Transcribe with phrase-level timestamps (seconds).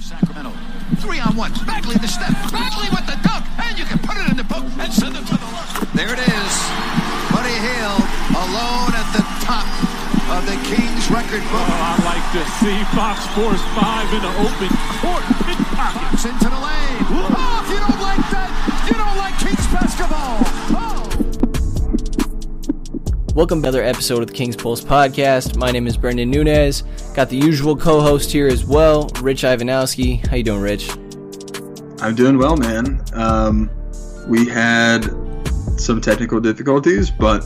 [0.00, 0.52] Sacramento.
[1.00, 1.52] Three on one.
[1.66, 2.32] Bagley the step.
[2.52, 3.44] Bagley with the dunk.
[3.60, 5.92] And you can put it in the book and send it to the left.
[5.92, 6.52] There it is.
[7.32, 9.66] Buddy Hield alone at the top
[10.32, 11.66] of the Kings record book.
[11.68, 14.70] Oh, I like to see Fox Sports 5 in the open
[15.00, 15.24] court.
[15.76, 17.00] Fox into the lane.
[17.12, 18.48] Oh, if you don't like that,
[18.88, 20.43] you don't like Kings basketball.
[23.34, 25.56] Welcome to another episode of the King's Pulse podcast.
[25.56, 26.82] My name is Brendan Nunez.
[27.16, 30.24] Got the usual co-host here as well, Rich Ivanowski.
[30.24, 30.88] How you doing, Rich?
[32.00, 33.02] I'm doing well, man.
[33.12, 33.68] Um,
[34.28, 35.10] we had
[35.76, 37.44] some technical difficulties, but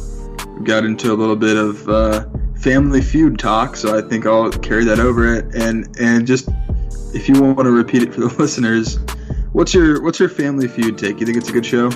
[0.58, 2.26] we got into a little bit of uh,
[2.60, 5.54] family feud talk, so I think I'll carry that over it.
[5.54, 6.50] And and just
[7.14, 8.98] if you want to repeat it for the listeners,
[9.52, 11.18] what's your what's your family feud take?
[11.18, 11.90] You think it's a good show?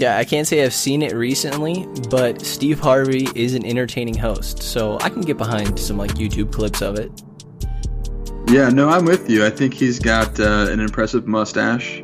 [0.00, 4.62] Yeah, I can't say I've seen it recently, but Steve Harvey is an entertaining host,
[4.62, 7.12] so I can get behind some like YouTube clips of it.
[8.48, 9.44] Yeah, no, I'm with you.
[9.44, 12.02] I think he's got uh, an impressive mustache.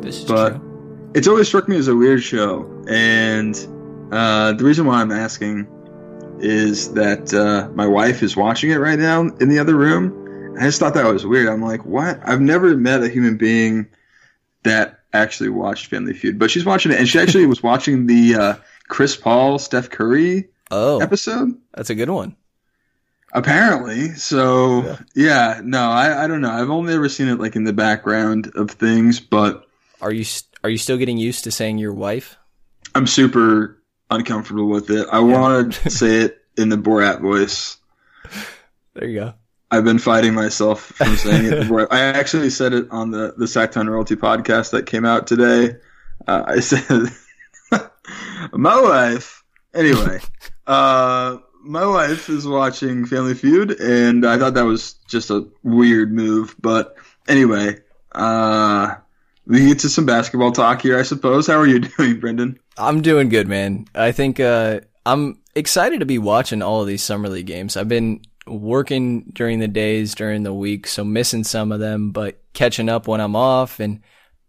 [0.00, 1.10] This is but true.
[1.14, 3.54] it's always struck me as a weird show, and
[4.12, 5.68] uh, the reason why I'm asking
[6.40, 10.56] is that uh, my wife is watching it right now in the other room.
[10.58, 11.50] I just thought that was weird.
[11.50, 12.18] I'm like, what?
[12.24, 13.88] I've never met a human being
[14.62, 18.34] that actually watched Family Feud, but she's watching it, and she actually was watching the
[18.34, 18.54] uh,
[18.88, 21.54] Chris Paul Steph Curry Oh, episode.
[21.74, 22.36] that's a good one.
[23.32, 25.60] Apparently, so yeah.
[25.62, 26.50] no, I, I don't know.
[26.50, 29.66] I've only ever seen it like in the background of things, but
[30.00, 32.36] Are you st- are you still getting used to saying your wife?
[32.94, 35.06] I'm super uncomfortable with it.
[35.12, 37.76] I want to say it in the Borat voice.
[38.94, 39.34] There you go.
[39.70, 41.60] I've been fighting myself from saying it.
[41.60, 41.92] Before.
[41.92, 45.76] I actually said it on the the Sactown Royalty podcast that came out today.
[46.26, 47.08] Uh, I said,
[48.52, 49.42] "My wife."
[49.74, 50.20] Anyway,
[50.66, 56.12] uh, my wife is watching Family Feud, and I thought that was just a weird
[56.12, 56.54] move.
[56.60, 56.96] But
[57.28, 57.78] anyway,
[58.12, 58.94] uh,
[59.46, 61.46] we get to some basketball talk here, I suppose.
[61.46, 62.58] How are you doing, Brendan?
[62.78, 63.86] I'm doing good, man.
[63.94, 67.76] I think uh, I'm excited to be watching all of these summer league games.
[67.76, 72.40] I've been working during the days during the week, so missing some of them, but
[72.52, 74.00] catching up when I'm off, and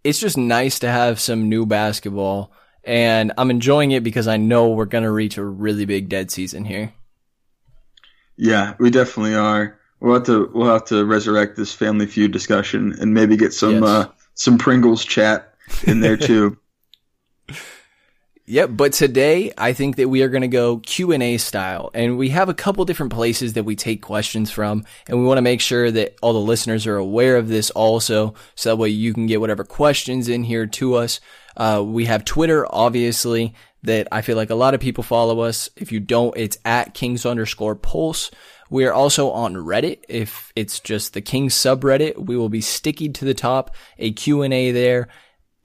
[0.04, 2.52] it's just nice to have some new basketball.
[2.84, 6.64] And I'm enjoying it because I know we're gonna reach a really big dead season
[6.64, 6.94] here.
[8.38, 9.80] Yeah, we definitely are.
[10.00, 13.82] We'll have to we'll have to resurrect this Family Feud discussion and maybe get some
[13.82, 13.84] Yes.
[13.84, 16.58] uh, some Pringles chat in there too.
[18.50, 22.30] Yep, but today I think that we are going to go Q&A style and we
[22.30, 25.60] have a couple different places that we take questions from and we want to make
[25.60, 29.28] sure that all the listeners are aware of this also so that way you can
[29.28, 31.20] get whatever questions in here to us.
[31.58, 33.54] Uh, we have Twitter, obviously,
[33.84, 35.70] that I feel like a lot of people follow us.
[35.76, 38.32] If you don't, it's at Kings underscore Pulse.
[38.70, 40.04] We are also on Reddit.
[40.08, 44.72] If it's just the Kings subreddit, we will be sticking to the top, a Q&A
[44.72, 45.10] there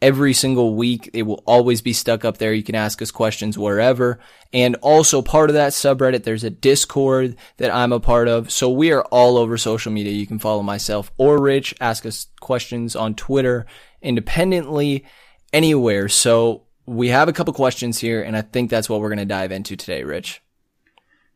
[0.03, 1.09] every single week.
[1.15, 2.53] It will always be stuck up there.
[2.53, 4.19] You can ask us questions wherever.
[4.53, 8.51] And also part of that subreddit, there's a Discord that I'm a part of.
[8.51, 10.13] So we are all over social media.
[10.13, 13.65] You can follow myself or Rich, ask us questions on Twitter
[14.03, 15.05] independently
[15.53, 16.09] anywhere.
[16.09, 19.25] So we have a couple questions here and I think that's what we're going to
[19.25, 20.43] dive into today, Rich.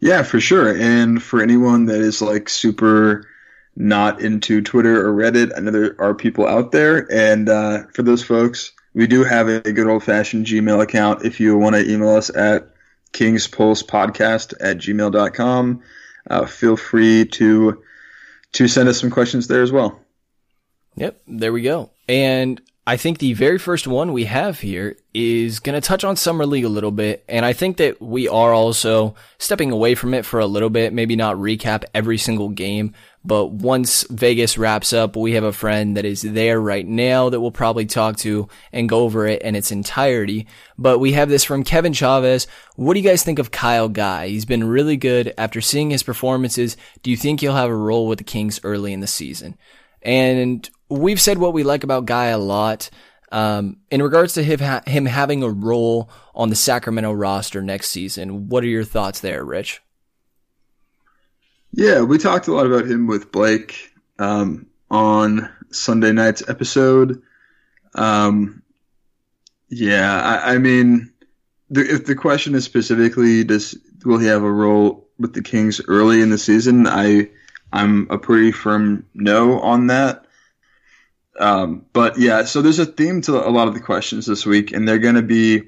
[0.00, 0.76] yeah, for sure.
[0.76, 3.28] And for anyone that is like super
[3.76, 7.06] not into Twitter or Reddit, I know there are people out there.
[7.12, 11.24] And uh, for those folks, we do have a good old fashioned Gmail account.
[11.24, 12.70] If you want to email us at
[13.12, 15.82] kingspulsepodcast at gmail.com,
[16.28, 17.82] uh, feel free to
[18.52, 20.00] to send us some questions there as well.
[20.96, 21.90] Yep, there we go.
[22.08, 26.14] And I think the very first one we have here is going to touch on
[26.14, 27.24] Summer League a little bit.
[27.28, 30.92] And I think that we are also stepping away from it for a little bit,
[30.92, 32.94] maybe not recap every single game.
[33.26, 37.40] But once Vegas wraps up, we have a friend that is there right now that
[37.40, 40.46] we'll probably talk to and go over it in its entirety.
[40.78, 42.46] But we have this from Kevin Chavez.
[42.76, 44.28] What do you guys think of Kyle Guy?
[44.28, 46.76] He's been really good after seeing his performances.
[47.02, 49.56] Do you think he'll have a role with the Kings early in the season?
[50.02, 52.90] And we've said what we like about Guy a lot.
[53.32, 57.90] Um, in regards to him, ha- him having a role on the Sacramento roster next
[57.90, 59.82] season, what are your thoughts there, Rich?
[61.76, 67.20] Yeah, we talked a lot about him with Blake um, on Sunday night's episode.
[67.94, 68.62] Um,
[69.68, 71.12] yeah, I, I mean,
[71.68, 73.76] the, if the question is specifically, does
[74.06, 76.86] will he have a role with the Kings early in the season?
[76.86, 77.28] I
[77.70, 80.24] I'm a pretty firm no on that.
[81.38, 84.72] Um, but yeah, so there's a theme to a lot of the questions this week,
[84.72, 85.64] and they're going to be.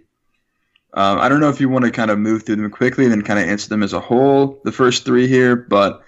[0.99, 3.13] Uh, I don't know if you want to kind of move through them quickly and
[3.13, 6.03] then kind of answer them as a whole, the first three here, but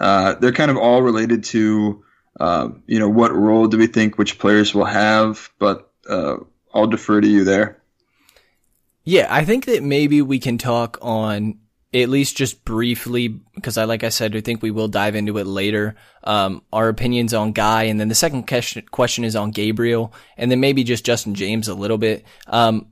[0.00, 2.02] uh, they're kind of all related to,
[2.40, 6.36] uh, you know, what role do we think which players will have, but uh,
[6.72, 7.82] I'll defer to you there.
[9.04, 11.58] Yeah, I think that maybe we can talk on
[11.92, 15.36] at least just briefly, because I, like I said, I think we will dive into
[15.36, 15.94] it later.
[16.24, 20.50] Um, our opinions on Guy, and then the second question, question is on Gabriel, and
[20.50, 22.24] then maybe just Justin James a little bit.
[22.46, 22.86] Um,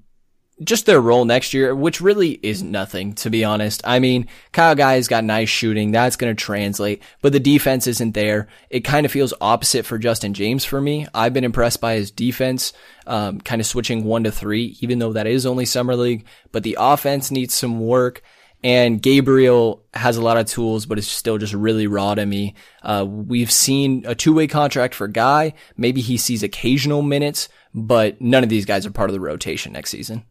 [0.62, 3.80] just their role next year, which really is nothing, to be honest.
[3.84, 5.90] I mean, Kyle Guy's got nice shooting.
[5.90, 8.48] That's going to translate, but the defense isn't there.
[8.68, 11.06] It kind of feels opposite for Justin James for me.
[11.14, 12.72] I've been impressed by his defense,
[13.06, 16.62] um, kind of switching one to three, even though that is only summer league, but
[16.62, 18.22] the offense needs some work.
[18.62, 22.54] And Gabriel has a lot of tools, but it's still just really raw to me.
[22.82, 25.54] Uh, we've seen a two-way contract for Guy.
[25.78, 29.72] Maybe he sees occasional minutes, but none of these guys are part of the rotation
[29.72, 30.24] next season.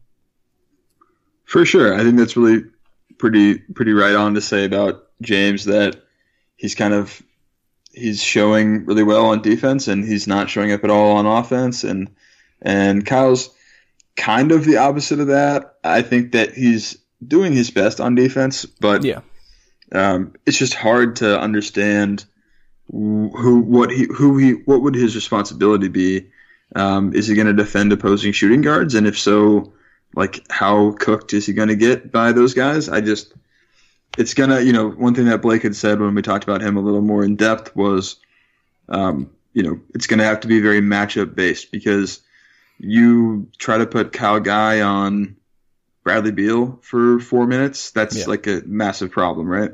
[1.50, 2.62] For sure, I think that's really
[3.18, 6.00] pretty pretty right on to say about James that
[6.56, 7.20] he's kind of
[7.92, 11.82] he's showing really well on defense and he's not showing up at all on offense
[11.82, 12.08] and
[12.62, 13.50] and Kyle's
[14.16, 15.74] kind of the opposite of that.
[15.82, 19.22] I think that he's doing his best on defense, but yeah,
[19.90, 22.26] um, it's just hard to understand
[22.92, 26.28] who what he who he what would his responsibility be.
[26.76, 29.72] Um, is he going to defend opposing shooting guards, and if so,
[30.14, 32.88] like how cooked is he going to get by those guys?
[32.88, 33.32] I just
[34.18, 36.76] it's gonna you know one thing that Blake had said when we talked about him
[36.76, 38.16] a little more in depth was
[38.88, 42.20] um, you know it's going to have to be very matchup based because
[42.78, 45.36] you try to put Kyle Guy on
[46.02, 48.24] Bradley Beal for four minutes, that's yeah.
[48.26, 49.70] like a massive problem, right?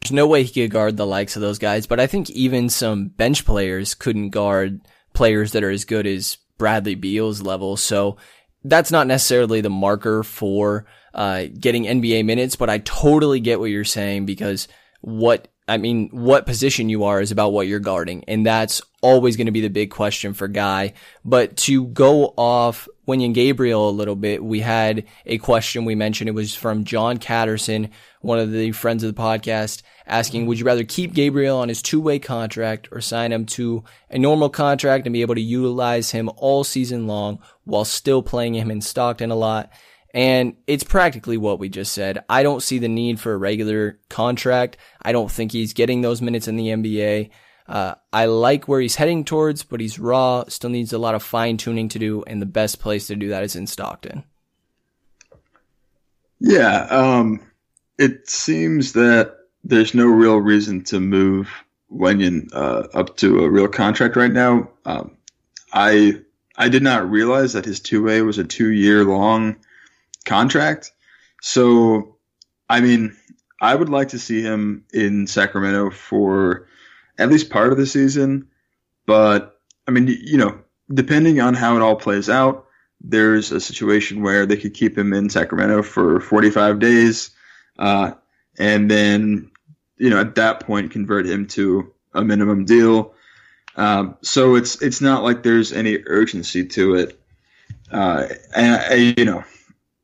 [0.00, 2.70] There's no way he could guard the likes of those guys, but I think even
[2.70, 4.80] some bench players couldn't guard
[5.12, 7.76] players that are as good as Bradley Beal's level.
[7.76, 8.16] So
[8.64, 10.84] that's not necessarily the marker for
[11.14, 14.68] uh, getting NBA minutes, but I totally get what you're saying because
[15.00, 19.36] what I mean, what position you are is about what you're guarding, and that's always
[19.36, 20.94] going to be the big question for Guy.
[21.26, 26.28] But to go off Wenyen Gabriel a little bit, we had a question we mentioned.
[26.28, 27.90] It was from John Catterson,
[28.22, 31.82] one of the friends of the podcast, asking, would you rather keep Gabriel on his
[31.82, 36.30] two-way contract or sign him to a normal contract and be able to utilize him
[36.36, 39.70] all season long while still playing him in Stockton a lot?
[40.14, 42.24] And it's practically what we just said.
[42.28, 44.78] I don't see the need for a regular contract.
[45.02, 47.30] I don't think he's getting those minutes in the NBA.
[47.68, 51.22] Uh, I like where he's heading towards, but he's raw, still needs a lot of
[51.22, 54.24] fine tuning to do, and the best place to do that is in Stockton.
[56.40, 57.40] Yeah, um,
[57.98, 59.37] it seems that
[59.68, 61.50] there's no real reason to move
[61.92, 64.70] Wenyen uh, up to a real contract right now.
[64.84, 65.16] Um,
[65.72, 66.22] I
[66.56, 69.56] I did not realize that his two way was a two year long
[70.24, 70.92] contract.
[71.42, 72.16] So,
[72.68, 73.16] I mean,
[73.60, 76.66] I would like to see him in Sacramento for
[77.18, 78.48] at least part of the season.
[79.06, 80.58] But I mean, you know,
[80.92, 82.66] depending on how it all plays out,
[83.02, 87.30] there's a situation where they could keep him in Sacramento for 45 days,
[87.78, 88.12] uh,
[88.58, 89.50] and then
[89.98, 93.14] you know at that point convert him to a minimum deal.
[93.76, 97.20] Um, so it's it's not like there's any urgency to it.
[97.90, 99.44] Uh, and you know,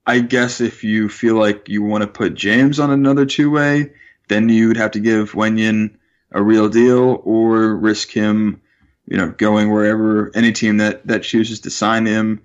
[0.06, 3.92] I guess if you feel like you want to put James on another two way,
[4.28, 5.96] then you'd have to give Wenyen
[6.30, 8.60] a real deal or risk him,
[9.06, 12.42] you know, going wherever any team that that chooses to sign him.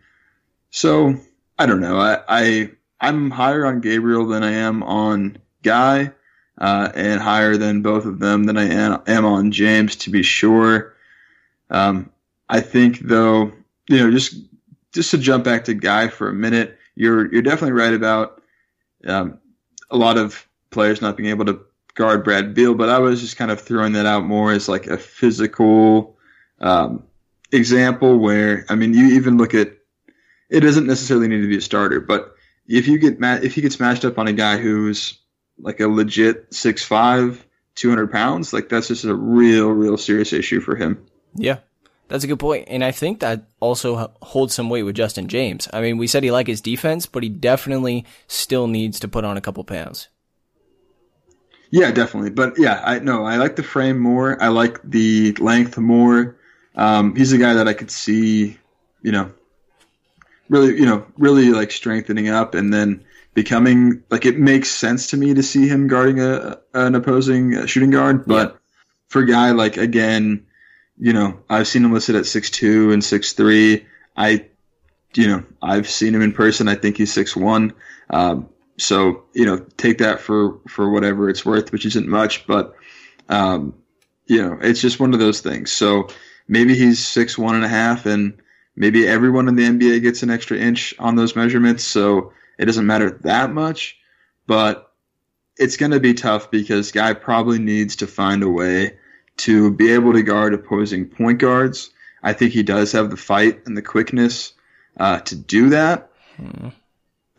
[0.71, 1.15] So
[1.57, 1.97] I don't know.
[1.97, 6.11] I, I I'm higher on Gabriel than I am on Guy,
[6.59, 10.93] uh, and higher than both of them than I am, on James to be sure.
[11.69, 12.11] Um,
[12.49, 13.51] I think though,
[13.87, 14.35] you know, just
[14.91, 18.41] just to jump back to Guy for a minute, you're you're definitely right about
[19.05, 19.39] um,
[19.89, 21.61] a lot of players not being able to
[21.95, 24.87] guard Brad Beal, but I was just kind of throwing that out more as like
[24.87, 26.17] a physical
[26.59, 27.03] um,
[27.51, 29.73] example where I mean you even look at
[30.49, 32.35] it doesn't necessarily need to be a starter, but
[32.67, 35.19] if you get ma- if you get smashed up on a guy who's
[35.59, 37.39] like a legit 6'5",
[37.75, 41.05] 200 pounds, like that's just a real, real serious issue for him.
[41.35, 41.59] Yeah,
[42.07, 45.67] that's a good point, and I think that also holds some weight with Justin James.
[45.71, 49.25] I mean, we said he liked his defense, but he definitely still needs to put
[49.25, 50.09] on a couple pounds.
[51.71, 52.31] Yeah, definitely.
[52.31, 54.41] But yeah, I know I like the frame more.
[54.41, 56.35] I like the length more.
[56.75, 58.57] Um, he's a guy that I could see,
[59.01, 59.31] you know,
[60.49, 65.17] really, you know, really like strengthening up and then becoming like it makes sense to
[65.17, 68.25] me to see him guarding a an opposing uh, shooting guard.
[68.25, 68.59] But
[69.07, 70.45] for a guy like again,
[70.97, 73.85] you know, I've seen him listed at six two and six three.
[74.15, 74.45] I,
[75.13, 76.67] you know, I've seen him in person.
[76.67, 77.73] I think he's six one.
[78.09, 82.75] Um, so you know, take that for for whatever it's worth, which isn't much, but
[83.29, 83.75] um,
[84.25, 85.71] you know, it's just one of those things.
[85.71, 86.09] So
[86.47, 88.41] maybe he's six one and a half, and
[88.75, 92.85] maybe everyone in the NBA gets an extra inch on those measurements, so it doesn't
[92.85, 93.97] matter that much.
[94.45, 94.91] But
[95.57, 98.97] it's going to be tough because guy probably needs to find a way
[99.37, 101.89] to be able to guard opposing point guards.
[102.21, 104.53] I think he does have the fight and the quickness
[104.97, 106.11] uh, to do that.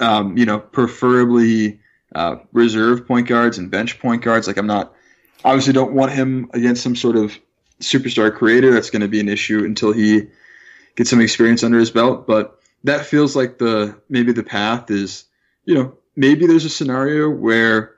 [0.01, 1.81] Um, you know, preferably
[2.15, 4.47] uh, reserve point guards and bench point guards.
[4.47, 4.95] Like I'm not
[5.45, 7.39] obviously don't want him against some sort of
[7.81, 8.73] superstar creator.
[8.73, 10.29] That's going to be an issue until he
[10.97, 12.27] gets some experience under his belt.
[12.27, 15.25] But that feels like the maybe the path is,
[15.65, 17.97] you know, maybe there's a scenario where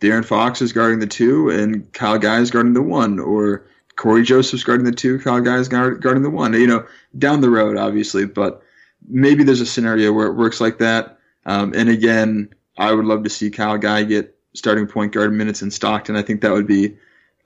[0.00, 3.66] De'Aaron Fox is guarding the two and Kyle Guy is guarding the one, or
[3.96, 6.52] Cory Joseph's guarding the two, Kyle Guy is guard, guarding the one.
[6.52, 8.62] You know, down the road, obviously, but
[9.06, 11.18] maybe there's a scenario where it works like that.
[11.46, 15.62] Um, and again, I would love to see Kyle Guy get starting point guard minutes
[15.62, 16.16] in Stockton.
[16.16, 16.96] I think that would be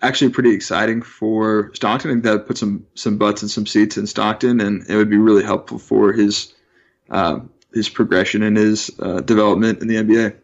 [0.03, 2.11] actually pretty exciting for Stockton.
[2.11, 4.97] I think that would put some some butts and some seats in Stockton, and it
[4.97, 6.53] would be really helpful for his
[7.11, 7.41] uh,
[7.73, 10.37] his progression and his uh, development in the NBA.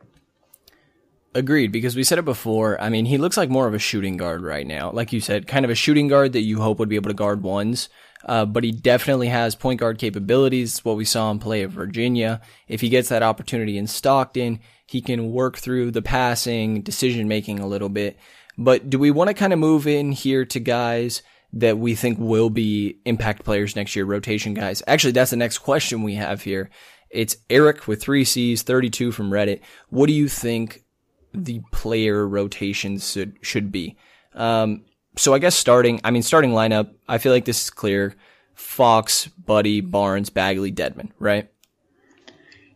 [1.34, 2.80] Agreed, because we said it before.
[2.80, 4.90] I mean, he looks like more of a shooting guard right now.
[4.90, 7.14] Like you said, kind of a shooting guard that you hope would be able to
[7.14, 7.88] guard ones.
[8.24, 10.84] Uh, but he definitely has point guard capabilities.
[10.84, 12.40] What we saw him play at Virginia.
[12.66, 17.60] If he gets that opportunity in Stockton, he can work through the passing, decision making
[17.60, 18.18] a little bit.
[18.56, 22.18] But do we want to kind of move in here to guys that we think
[22.18, 24.82] will be impact players next year, rotation guys?
[24.86, 26.70] Actually, that's the next question we have here.
[27.10, 29.60] It's Eric with three C's, 32 from Reddit.
[29.88, 30.84] What do you think
[31.32, 33.96] the player rotations should, should be?
[34.34, 34.84] Um,
[35.16, 38.14] so I guess starting, I mean, starting lineup, I feel like this is clear.
[38.54, 41.48] Fox, Buddy, Barnes, Bagley, Dedmon, right?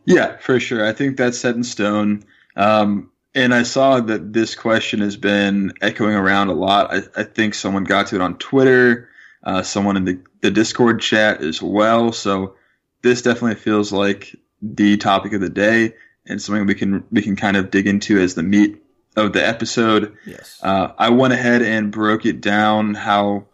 [0.05, 0.85] Yeah, for sure.
[0.85, 2.23] I think that's set in stone.
[2.55, 6.93] Um, and I saw that this question has been echoing around a lot.
[6.93, 9.09] I, I think someone got to it on Twitter,
[9.43, 12.11] uh, someone in the, the Discord chat as well.
[12.11, 12.55] So
[13.01, 15.93] this definitely feels like the topic of the day
[16.25, 18.81] and something we can we can kind of dig into as the meat
[19.15, 20.17] of the episode.
[20.25, 20.59] Yes.
[20.61, 23.47] Uh, I went ahead and broke it down how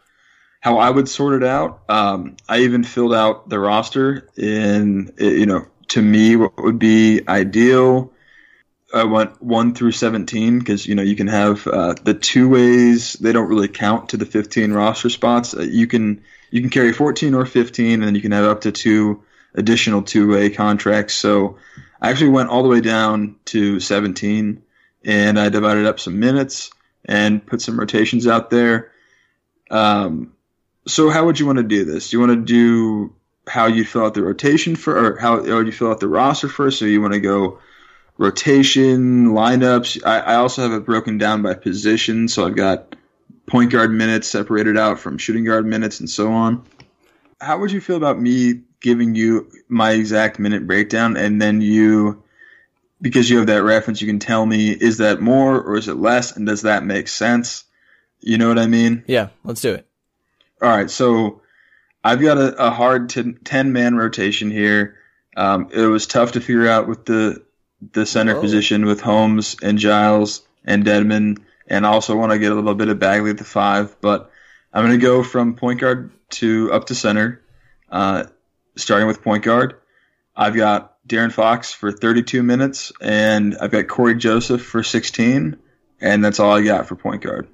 [0.61, 1.81] how I would sort it out.
[1.89, 7.21] Um, I even filled out the roster in you know to me what would be
[7.27, 8.13] ideal.
[8.93, 13.13] I went one through seventeen because you know you can have uh, the two ways.
[13.13, 15.55] They don't really count to the fifteen roster spots.
[15.55, 18.61] Uh, you can you can carry fourteen or fifteen, and then you can have up
[18.61, 21.13] to two additional two way contracts.
[21.13, 21.57] So
[22.01, 24.63] I actually went all the way down to seventeen,
[25.05, 26.71] and I divided up some minutes
[27.05, 28.91] and put some rotations out there.
[29.69, 30.33] Um,
[30.87, 32.09] so how would you want to do this?
[32.09, 33.13] Do you want to do
[33.47, 36.79] how you fill out the rotation for, or how you fill out the roster first?
[36.79, 37.59] So you want to go
[38.19, 40.05] rotation lineups.
[40.05, 42.95] I, I also have it broken down by position, so I've got
[43.47, 46.63] point guard minutes separated out from shooting guard minutes and so on.
[47.41, 52.23] How would you feel about me giving you my exact minute breakdown and then you
[53.01, 55.95] because you have that reference you can tell me is that more or is it
[55.95, 57.63] less and does that make sense?
[58.19, 59.05] You know what I mean?
[59.07, 59.87] Yeah, let's do it.
[60.61, 61.41] All right, so
[62.03, 63.39] I've got a, a hard 10
[63.71, 64.97] man rotation here.
[65.37, 67.41] Um, it was tough to figure out with the
[67.91, 68.41] the center Whoa.
[68.41, 72.75] position with Holmes and Giles and Dedmon, and I also want to get a little
[72.75, 73.95] bit of Bagley at the five.
[74.01, 74.31] But
[74.73, 77.41] I'm going to go from point guard to up to center,
[77.89, 78.25] uh,
[78.75, 79.75] starting with point guard.
[80.35, 85.57] I've got De'Aaron Fox for 32 minutes, and I've got Cory Joseph for 16,
[85.99, 87.47] and that's all I got for point guard.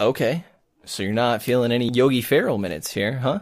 [0.00, 0.44] Okay.
[0.84, 3.40] So you're not feeling any Yogi Ferrell minutes here, huh?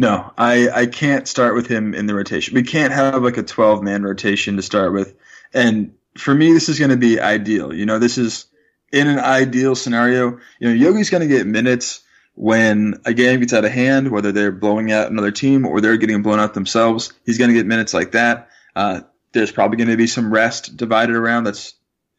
[0.00, 2.54] No, I, I can't start with him in the rotation.
[2.54, 5.14] We can't have like a 12 man rotation to start with.
[5.52, 7.74] And for me, this is going to be ideal.
[7.74, 8.46] You know, this is
[8.90, 10.38] in an ideal scenario.
[10.58, 12.00] You know, Yogi's going to get minutes
[12.34, 15.98] when a game gets out of hand, whether they're blowing out another team or they're
[15.98, 17.12] getting blown out themselves.
[17.26, 18.48] He's going to get minutes like that.
[18.74, 19.02] Uh,
[19.32, 21.44] there's probably going to be some rest divided around.
[21.44, 21.74] That's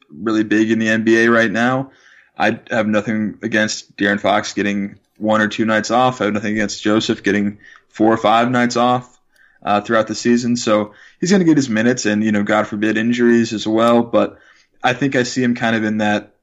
[0.07, 1.93] really big in the NBA right now.
[2.37, 6.19] I have nothing against De'Aaron Fox getting one or two nights off.
[6.19, 7.59] I have nothing against Joseph getting
[7.89, 9.19] four or five nights off
[9.63, 10.57] uh, throughout the season.
[10.57, 14.03] So he's going to get his minutes, and you know, God forbid injuries as well.
[14.03, 14.37] But
[14.83, 16.35] I think I see him kind of in that,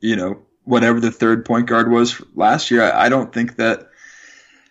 [0.00, 2.82] you know, whatever the third point guard was last year.
[2.82, 3.90] I, I don't think that.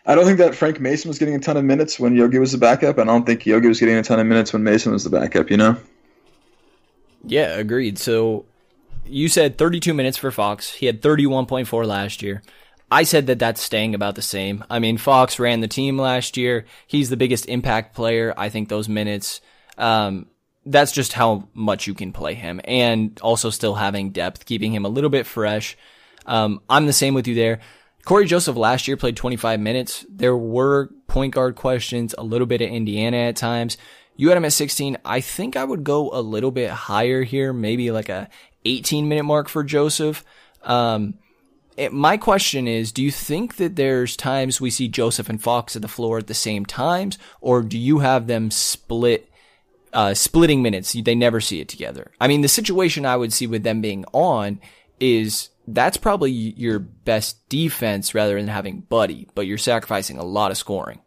[0.08, 2.52] I don't think that Frank Mason was getting a ton of minutes when Yogi was
[2.52, 3.00] the backup.
[3.00, 5.10] and I don't think Yogi was getting a ton of minutes when Mason was the
[5.10, 5.50] backup.
[5.50, 5.78] You know.
[7.24, 7.98] Yeah, agreed.
[7.98, 8.46] So
[9.06, 10.74] you said 32 minutes for Fox.
[10.74, 12.44] He had 31.4 last year.
[12.92, 14.64] I said that that's staying about the same.
[14.70, 16.66] I mean, Fox ran the team last year.
[16.88, 18.34] He's the biggest impact player.
[18.38, 19.42] I think those minutes,
[19.78, 20.28] um,
[20.66, 24.86] that's just how much you can play him and also still having depth, keeping him
[24.86, 25.78] a little bit fresh.
[26.26, 27.60] Um, I'm the same with you there.
[28.04, 30.06] Cory Joseph last year played 25 minutes.
[30.08, 33.78] There were point guard questions, a little bit of Indiana at times.
[34.16, 34.98] You had him at 16.
[35.04, 38.30] I think I would go a little bit higher here, maybe like a
[38.64, 40.24] 18 minute mark for Joseph.
[40.64, 41.16] Um,
[41.78, 45.76] it, my question is, do you think that there's times we see Joseph and Fox
[45.76, 49.30] at the floor at the same times, or do you have them split,
[49.92, 50.94] uh, splitting minutes?
[50.94, 52.12] They never see it together.
[52.20, 54.62] I mean, the situation I would see with them being on
[55.02, 60.52] is that's probably your best defense rather than having Buddy, but you're sacrificing a lot
[60.52, 61.02] of scoring.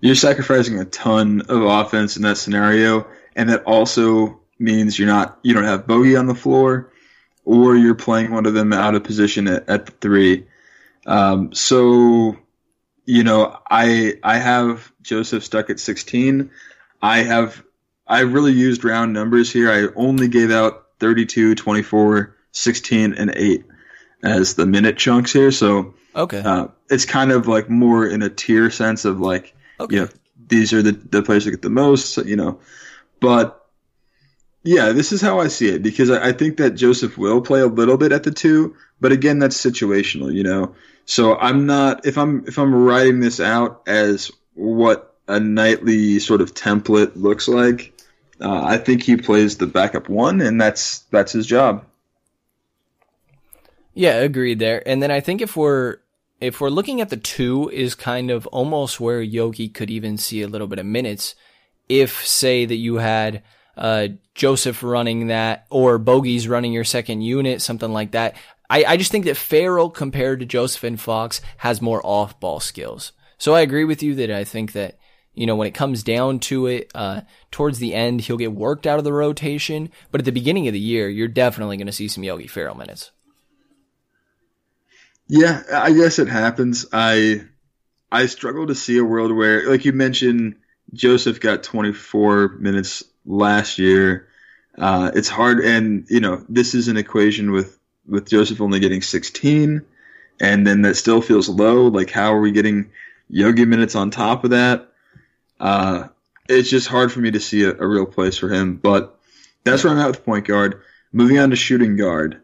[0.00, 5.38] You're sacrificing a ton of offense in that scenario, and that also means you're not
[5.42, 6.92] you don't have Bogey on the floor
[7.44, 10.46] or you're playing one of them out of position at, at the three.
[11.06, 12.36] Um, so,
[13.04, 16.50] you know, I I have Joseph stuck at 16.
[17.02, 17.62] I have
[18.06, 19.70] I really used round numbers here.
[19.70, 23.64] I only gave out 32, 24, 16, and 8
[24.22, 25.50] as the minute chunks here.
[25.50, 29.94] So okay, uh, it's kind of like more in a tier sense of like, okay.
[29.94, 30.08] you know,
[30.46, 32.16] these are the the players that get the most.
[32.18, 32.60] You know,
[33.20, 33.63] but
[34.64, 37.66] yeah, this is how I see it because I, think that Joseph will play a
[37.66, 40.74] little bit at the two, but again, that's situational, you know.
[41.04, 46.40] So I'm not if I'm if I'm writing this out as what a nightly sort
[46.40, 47.92] of template looks like.
[48.40, 51.84] Uh, I think he plays the backup one, and that's that's his job.
[53.92, 54.86] Yeah, agreed there.
[54.88, 55.98] And then I think if we're
[56.40, 60.40] if we're looking at the two is kind of almost where Yogi could even see
[60.40, 61.34] a little bit of minutes.
[61.86, 63.42] If say that you had
[63.76, 68.36] uh, Joseph running that or Bogey's running your second unit, something like that.
[68.70, 72.60] I, I just think that Ferrell compared to Joseph and Fox has more off ball
[72.60, 73.12] skills.
[73.38, 74.98] So I agree with you that I think that,
[75.34, 78.86] you know, when it comes down to it, uh, towards the end, he'll get worked
[78.86, 79.90] out of the rotation.
[80.10, 82.76] But at the beginning of the year, you're definitely going to see some Yogi Ferrell
[82.76, 83.10] minutes.
[85.26, 86.86] Yeah, I guess it happens.
[86.92, 87.44] I,
[88.12, 90.56] I struggle to see a world where, like you mentioned,
[90.92, 94.28] Joseph got 24 minutes last year.
[94.76, 99.02] Uh, it's hard, and you know this is an equation with with Joseph only getting
[99.02, 99.82] 16,
[100.40, 101.86] and then that still feels low.
[101.86, 102.90] Like how are we getting
[103.28, 104.90] Yogi minutes on top of that?
[105.60, 106.08] Uh,
[106.48, 108.76] it's just hard for me to see a, a, real place for him.
[108.76, 109.18] But
[109.62, 110.82] that's where I'm at with point guard.
[111.12, 112.42] Moving on to shooting guard,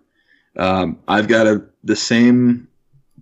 [0.56, 2.68] um, I've got a the same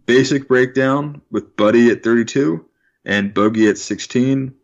[0.06, 2.64] basic breakdown with Buddy at 32
[3.04, 4.54] and Bogey at 16,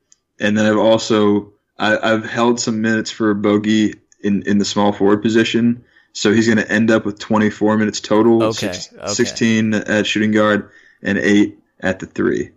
[0.40, 4.92] and then I've also I, have held some minutes for Bogey in, in the small
[4.92, 5.84] forward position.
[6.12, 9.12] So he's going to end up with 24 minutes total, okay, six, okay.
[9.12, 10.70] 16 at shooting guard,
[11.02, 12.50] and 8 at the 3.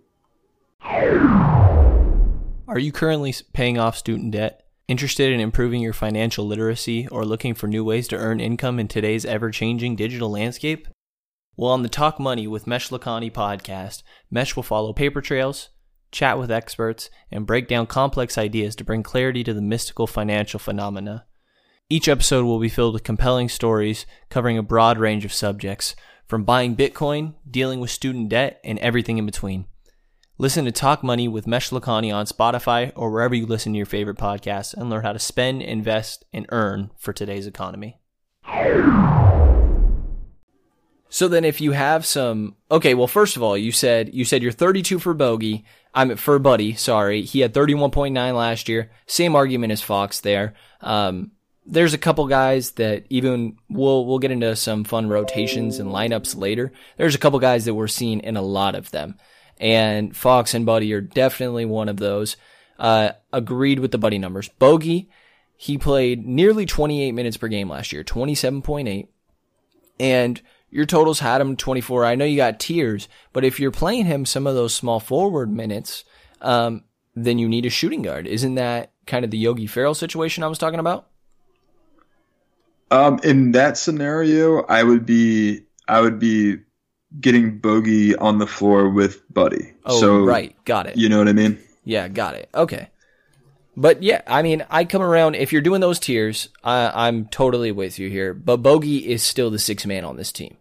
[2.67, 4.63] Are you currently paying off student debt?
[4.87, 8.87] Interested in improving your financial literacy or looking for new ways to earn income in
[8.87, 10.87] today's ever changing digital landscape?
[11.57, 15.69] Well, on the Talk Money with Mesh Lakhani podcast, Mesh will follow paper trails
[16.11, 20.59] chat with experts, and break down complex ideas to bring clarity to the mystical financial
[20.59, 21.25] phenomena.
[21.89, 25.95] Each episode will be filled with compelling stories covering a broad range of subjects,
[26.27, 29.65] from buying Bitcoin, dealing with student debt, and everything in between.
[30.37, 33.85] Listen to Talk Money with Mesh Lakhani on Spotify or wherever you listen to your
[33.85, 37.99] favorite podcasts and learn how to spend, invest, and earn for today's economy.
[41.09, 44.43] So then if you have some okay, well first of all, you said you said
[44.43, 45.65] you're 32 for bogey.
[45.93, 47.23] I'm for Buddy, sorry.
[47.23, 48.91] He had 31.9 last year.
[49.07, 50.53] Same argument as Fox there.
[50.81, 51.31] Um,
[51.65, 56.37] there's a couple guys that even we'll we'll get into some fun rotations and lineups
[56.37, 56.71] later.
[56.97, 59.17] There's a couple guys that we're seeing in a lot of them.
[59.59, 62.37] And Fox and Buddy are definitely one of those.
[62.77, 64.49] Uh, agreed with the Buddy numbers.
[64.49, 65.09] Bogey,
[65.55, 69.07] he played nearly 28 minutes per game last year, 27.8.
[69.99, 72.05] And your totals had him 24.
[72.05, 75.51] I know you got tiers, but if you're playing him some of those small forward
[75.51, 76.03] minutes,
[76.41, 76.83] um,
[77.15, 78.27] then you need a shooting guard.
[78.27, 81.07] Isn't that kind of the Yogi Ferrell situation I was talking about?
[82.89, 86.57] Um, in that scenario, I would be I would be
[87.19, 89.73] getting Bogey on the floor with Buddy.
[89.85, 90.97] Oh, so, right, got it.
[90.97, 91.59] You know what I mean?
[91.83, 92.49] Yeah, got it.
[92.53, 92.89] Okay.
[93.79, 95.35] But yeah, I mean, I come around.
[95.35, 98.33] If you're doing those tiers, I, I'm totally with you here.
[98.33, 100.57] But Bogey is still the six man on this team.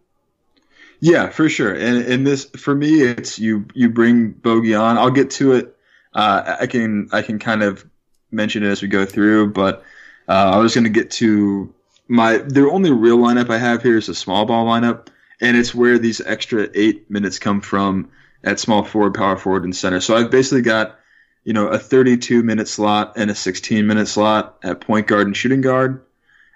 [0.99, 1.73] Yeah, for sure.
[1.73, 4.99] And and this for me, it's you you bring Bogey on.
[4.99, 5.75] I'll get to it.
[6.13, 7.83] Uh, I can I can kind of
[8.31, 9.83] mention it as we go through, but
[10.27, 11.73] uh, I was going to get to
[12.07, 15.07] my the only real lineup I have here is a small ball lineup,
[15.41, 18.11] and it's where these extra eight minutes come from
[18.43, 20.01] at small forward, power forward, and center.
[20.01, 20.99] So I've basically got
[21.47, 25.37] you know a 32 minute slot and a 16 minute slot at point guard and
[25.37, 26.03] shooting guard,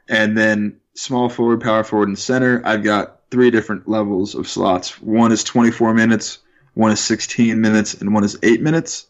[0.09, 2.61] and then small forward, power forward, and center.
[2.65, 5.01] I've got three different levels of slots.
[5.01, 6.39] One is 24 minutes,
[6.73, 9.07] one is 16 minutes, and one is eight minutes.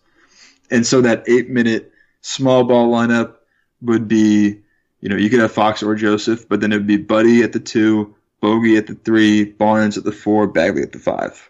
[0.70, 1.91] And so that eight minute
[2.22, 3.38] small ball lineup
[3.82, 4.60] would be,
[5.00, 7.54] you know, you could have Fox or Joseph, but then it would be Buddy at
[7.54, 11.50] the two, Bogey at the three, Barnes at the four, Bagley at the five.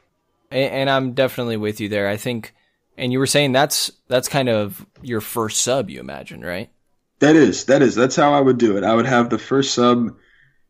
[0.50, 2.08] And, and I'm definitely with you there.
[2.08, 2.54] I think,
[2.98, 6.70] and you were saying that's that's kind of your first sub, you imagine, right?
[7.20, 8.84] That is, that is, that's how I would do it.
[8.84, 10.16] I would have the first sub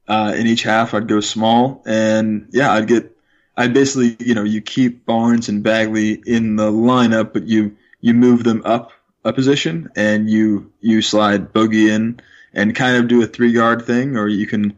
[0.08, 0.94] uh, in each half.
[0.94, 3.16] I'd go small, and yeah, I'd get.
[3.58, 8.14] I'd basically, you know, you keep Barnes and Bagley in the lineup, but you you
[8.14, 8.92] move them up
[9.24, 12.20] a position, and you you slide Bogey in,
[12.54, 14.76] and kind of do a three guard thing, or you can,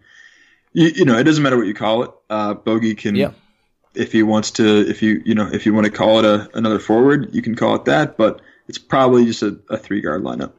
[0.74, 2.12] you, you know, it doesn't matter what you call it.
[2.30, 3.32] Uh, Bogey can, Yeah.
[3.96, 6.50] If he wants to, if you you know, if you want to call it a
[6.56, 10.24] another forward, you can call it that, but it's probably just a, a three guard
[10.24, 10.54] lineup.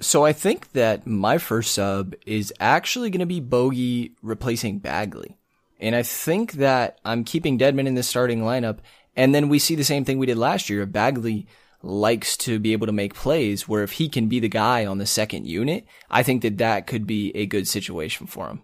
[0.00, 5.38] So I think that my first sub is actually going to be Bogey replacing Bagley.
[5.80, 8.78] And I think that I'm keeping Dedmon in the starting lineup.
[9.14, 10.84] And then we see the same thing we did last year.
[10.84, 11.46] Bagley
[11.82, 14.98] likes to be able to make plays where if he can be the guy on
[14.98, 18.62] the second unit, I think that that could be a good situation for him.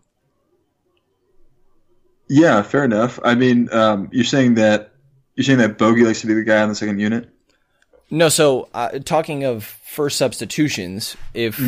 [2.35, 3.21] Yeah, fair enough.
[3.23, 4.95] I mean, um, you're saying that
[5.35, 7.29] you're saying that Bogey likes to be the guy on the second unit.
[8.11, 11.61] No, so uh, talking of first substitutions, if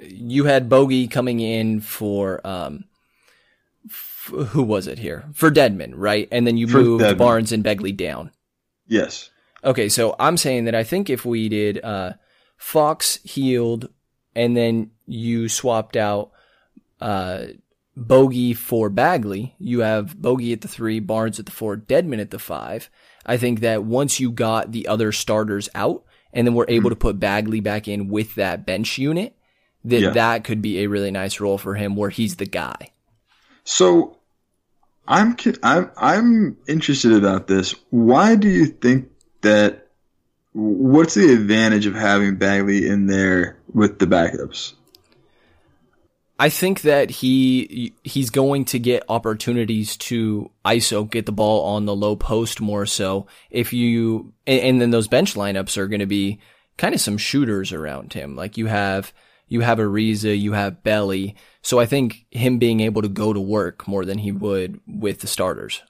[0.00, 2.84] you had Bogey coming in for um,
[3.86, 6.26] f- who was it here for Dedmon, right?
[6.32, 7.18] And then you For moved Dedmon.
[7.18, 8.32] Barnes and Bagley down.
[8.88, 9.30] Yes.
[9.62, 12.14] Okay, so I'm saying that I think if we did uh,
[12.56, 13.88] Fox healed,
[14.34, 16.32] and then you swapped out
[17.00, 17.46] uh,
[18.00, 22.30] Bogey for Bagley, you have Bogey at the three, Barnes at the four, Dedmon at
[22.30, 22.88] the five.
[23.26, 26.72] I think that once you got the other starters out, and then we're hmm.
[26.72, 29.36] able to put Bagley back in with that bench unit,
[29.84, 30.10] that Yeah.
[30.10, 32.90] that could be a really nice role for him where he's the guy.
[33.64, 34.16] So,
[35.06, 37.74] I'm I'm I'm interested about this.
[37.90, 39.10] Why do you think
[39.42, 39.88] that?
[40.52, 44.72] What's the advantage of having Bagley in there with the backups?
[46.40, 51.84] I think that he he's going to get opportunities to ISO get the ball on
[51.84, 53.26] the low post more so.
[53.50, 56.40] If you and, and then those bench lineups are going to be
[56.78, 58.36] kind of some shooters around him.
[58.36, 59.12] Like you have
[59.48, 61.36] you have Ariza, you have Belly.
[61.60, 65.20] So I think him being able to go to work more than he would with
[65.20, 65.82] the starters.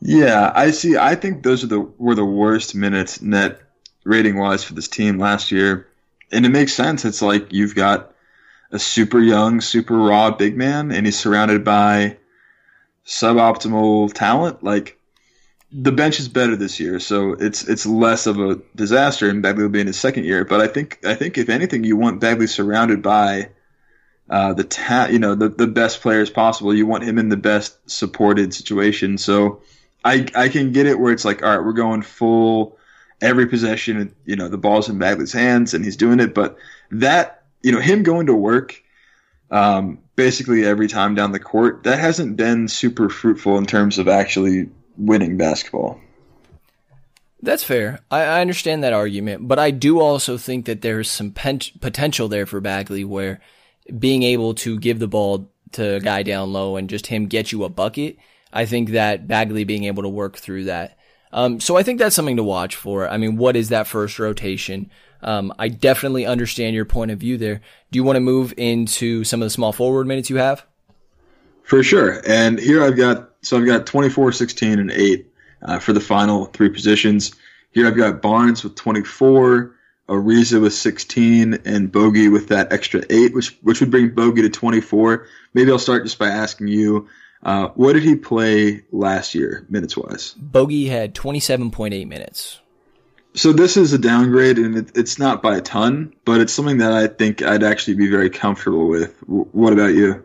[0.00, 0.96] Yeah, I see.
[0.96, 3.60] I think those are the were the worst minutes net
[4.02, 5.86] rating wise for this team last year,
[6.32, 7.04] and it makes sense.
[7.04, 8.12] It's like you've got
[8.70, 12.18] a super young, super raw big man, and he's surrounded by
[13.06, 14.62] suboptimal talent.
[14.62, 14.98] Like
[15.72, 19.64] the bench is better this year, so it's it's less of a disaster, and Bagley
[19.64, 20.44] will be in his second year.
[20.44, 23.50] But I think I think if anything, you want Bagley surrounded by
[24.30, 26.74] uh, the ta- you know the the best players possible.
[26.74, 29.18] You want him in the best supported situation.
[29.18, 29.62] So
[30.04, 32.77] I I can get it where it's like, all right, we're going full
[33.20, 34.14] every possession.
[34.24, 36.34] You know, the ball's in Bagley's hands and he's doing it.
[36.34, 36.56] But
[36.90, 38.82] that you know him going to work.
[39.50, 44.08] Um, basically every time down the court, that hasn't been super fruitful in terms of
[44.08, 46.00] actually winning basketball.
[47.40, 48.00] That's fair.
[48.10, 52.28] I, I understand that argument, but I do also think that there's some pen- potential
[52.28, 53.40] there for Bagley where
[53.96, 57.52] being able to give the ball to a guy down low and just him get
[57.52, 58.16] you a bucket,
[58.52, 60.97] I think that Bagley being able to work through that.
[61.32, 63.08] Um, so I think that's something to watch for.
[63.08, 64.90] I mean, what is that first rotation?
[65.22, 67.60] Um, I definitely understand your point of view there.
[67.90, 70.64] Do you want to move into some of the small forward minutes you have?
[71.64, 72.22] For sure.
[72.26, 76.46] And here I've got so I've got 24, 16, and 8 uh, for the final
[76.46, 77.34] three positions.
[77.72, 79.74] Here I've got Barnes with 24,
[80.08, 84.48] Ariza with 16, and Bogey with that extra 8, which which would bring Bogey to
[84.48, 85.26] 24.
[85.54, 87.08] Maybe I'll start just by asking you,
[87.42, 90.34] uh, what did he play last year, minutes wise?
[90.38, 92.60] Bogey had 27.8 minutes.
[93.34, 96.78] So this is a downgrade, and it, it's not by a ton, but it's something
[96.78, 99.18] that I think I'd actually be very comfortable with.
[99.20, 100.24] W- what about you?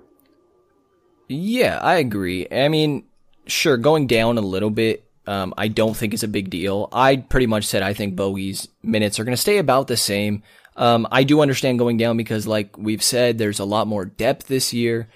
[1.28, 2.48] Yeah, I agree.
[2.52, 3.04] I mean,
[3.46, 6.90] sure, going down a little bit Um, I don't think it's a big deal.
[6.92, 10.44] I pretty much said I think Bogey's minutes are going to stay about the same.
[10.76, 14.48] Um, I do understand going down because, like we've said, there's a lot more depth
[14.48, 15.08] this year,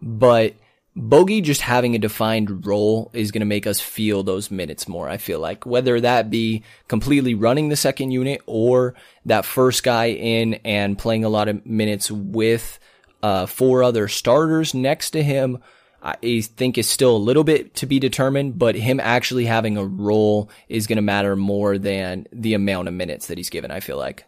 [0.00, 0.54] but
[0.98, 5.10] Bogey just having a defined role is going to make us feel those minutes more.
[5.10, 8.94] I feel like whether that be completely running the second unit or
[9.26, 12.78] that first guy in and playing a lot of minutes with
[13.22, 15.58] uh, four other starters next to him.
[16.02, 19.84] I think is still a little bit to be determined, but him actually having a
[19.84, 23.70] role is going to matter more than the amount of minutes that he's given.
[23.70, 24.24] I feel like.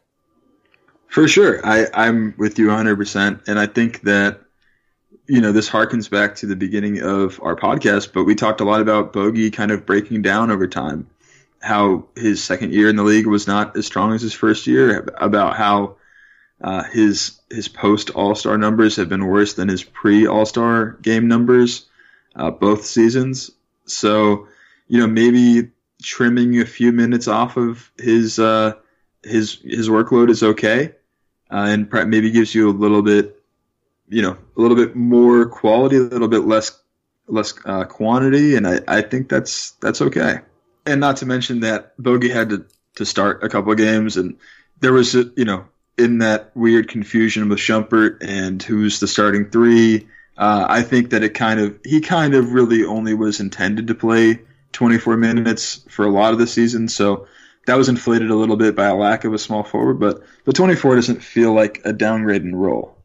[1.07, 1.65] For sure.
[1.65, 3.49] I, I'm with you 100%.
[3.49, 4.41] And I think that,
[5.29, 8.65] you know, this harkens back to the beginning of our podcast, but we talked a
[8.65, 11.07] lot about Bogey kind of breaking down over time.
[11.61, 15.07] How his second year in the league was not as strong as his first year,
[15.19, 15.97] about how
[16.63, 20.93] uh, his his post All Star numbers have been worse than his pre All Star
[21.03, 21.87] game numbers,
[22.35, 23.51] uh, both seasons.
[23.87, 24.49] So,
[24.87, 25.71] you know, maybe
[26.03, 28.75] trimming a few minutes off of his uh,
[29.23, 30.95] his his workload is okay,
[31.51, 33.38] uh, and maybe gives you a little bit,
[34.09, 36.79] you know, a little bit more quality, a little bit less
[37.27, 40.41] less uh, quantity, and I, I think that's that's okay.
[40.87, 42.67] And not to mention that Bogey had to,
[42.97, 44.39] to start a couple of games, and
[44.81, 45.67] there was a, you know
[45.97, 50.07] in that weird confusion with Shumpert and who's the starting three.
[50.37, 53.95] Uh, I think that it kind of he kind of really only was intended to
[53.95, 54.41] play
[54.73, 57.27] 24 minutes for a lot of the season, so
[57.67, 60.53] that was inflated a little bit by a lack of a small forward, but the
[60.53, 62.98] 24 doesn't feel like a downgrade in role.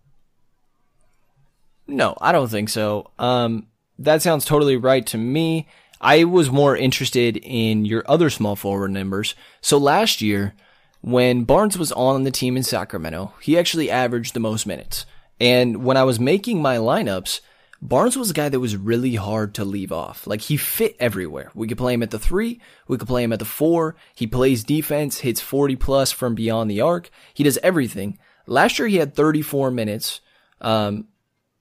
[1.88, 3.12] No, I don't think so.
[3.20, 3.68] Um,
[4.00, 5.68] that sounds totally right to me.
[6.00, 9.36] I was more interested in your other small forward numbers.
[9.62, 10.54] So last year,
[11.02, 15.06] when Barnes was on the team in Sacramento, he actually averaged the most minutes.
[15.40, 17.42] And when I was making my lineups,
[17.82, 20.26] Barnes was a guy that was really hard to leave off.
[20.26, 21.52] Like he fit everywhere.
[21.54, 22.62] We could play him at the three.
[22.88, 23.96] We could play him at the four.
[24.16, 27.10] He plays defense, hits 40 plus from beyond the arc.
[27.34, 28.18] He does everything.
[28.48, 30.22] Last year he had 34 minutes.
[30.62, 31.08] Um,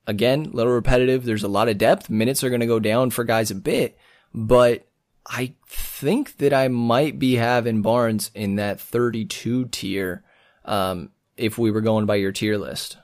[0.07, 1.25] again, a little repetitive.
[1.25, 2.11] There's a lot of depth.
[2.11, 3.99] Minutes are going to go down for guys a bit,
[4.35, 4.87] but
[5.27, 10.25] I think that I might be having Barnes in that 32 tier.
[10.65, 12.97] Um, if we were going by your tier list.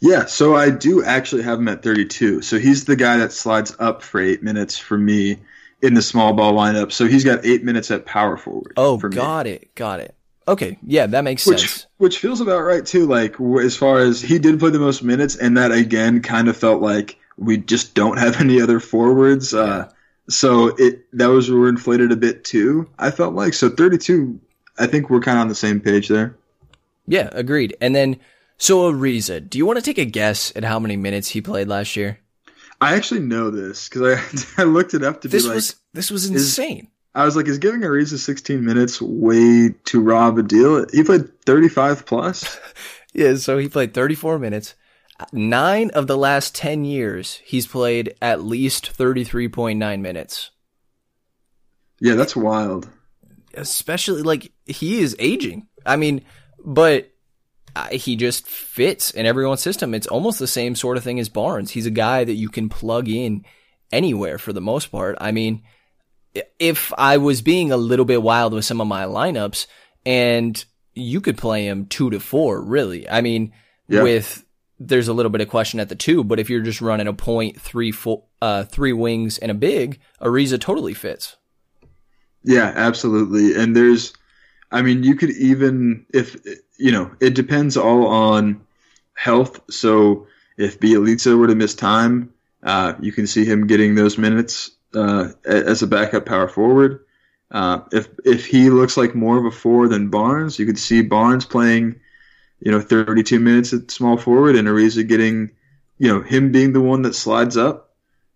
[0.00, 2.42] Yeah, so I do actually have him at 32.
[2.42, 5.38] So he's the guy that slides up for eight minutes for me
[5.80, 6.90] in the small ball lineup.
[6.90, 8.72] So he's got eight minutes at power forward.
[8.76, 9.52] Oh, got me.
[9.52, 10.16] it, got it.
[10.48, 11.86] Okay, yeah, that makes which, sense.
[11.98, 13.06] Which feels about right too.
[13.06, 16.56] Like as far as he did play the most minutes, and that again kind of
[16.56, 19.54] felt like we just don't have any other forwards.
[19.54, 19.90] Uh,
[20.28, 22.88] so it that was we were inflated a bit too.
[22.98, 24.40] I felt like so 32.
[24.78, 26.36] I think we're kind of on the same page there.
[27.06, 27.76] Yeah, agreed.
[27.80, 28.18] And then
[28.58, 31.68] so Ariza, do you want to take a guess at how many minutes he played
[31.68, 32.18] last year?
[32.80, 35.76] I actually know this because I I looked it up to this be like was
[35.92, 36.78] this was insane.
[36.78, 40.86] Is, I was like, is giving Ariza 16 minutes way too raw of a deal?
[40.92, 42.58] He played 35 plus.
[43.12, 44.74] yeah, so he played 34 minutes.
[45.32, 50.50] Nine of the last 10 years, he's played at least 33.9 minutes.
[52.00, 52.88] Yeah, that's wild.
[53.54, 55.68] Especially like he is aging.
[55.84, 56.24] I mean,
[56.64, 57.12] but
[57.76, 59.94] uh, he just fits in everyone's system.
[59.94, 61.72] It's almost the same sort of thing as Barnes.
[61.72, 63.44] He's a guy that you can plug in
[63.92, 65.16] anywhere for the most part.
[65.20, 65.62] I mean,
[66.58, 69.66] if I was being a little bit wild with some of my lineups
[70.06, 70.64] and
[70.94, 73.08] you could play him two to four, really.
[73.08, 73.52] I mean,
[73.88, 74.02] yeah.
[74.02, 74.44] with
[74.78, 77.12] there's a little bit of question at the two, but if you're just running a
[77.12, 81.36] point three four, uh, three wings and a big, Ariza totally fits.
[82.44, 83.54] Yeah, absolutely.
[83.54, 84.12] And there's,
[84.70, 86.36] I mean, you could even if
[86.78, 88.60] you know, it depends all on
[89.14, 89.60] health.
[89.70, 94.72] So if Bjelica were to miss time, uh, you can see him getting those minutes
[94.94, 97.04] uh, as a backup power forward.
[97.50, 101.02] Uh, if if he looks like more of a four than Barnes, you could see
[101.02, 102.00] Barnes playing,
[102.60, 105.50] you know, 32 minutes at small forward, and Ariza getting,
[105.98, 107.94] you know, him being the one that slides up.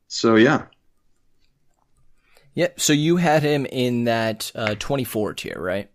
[0.08, 0.66] So yeah.
[2.54, 2.80] Yep.
[2.80, 5.90] So you had him in that uh, 24 tier, right?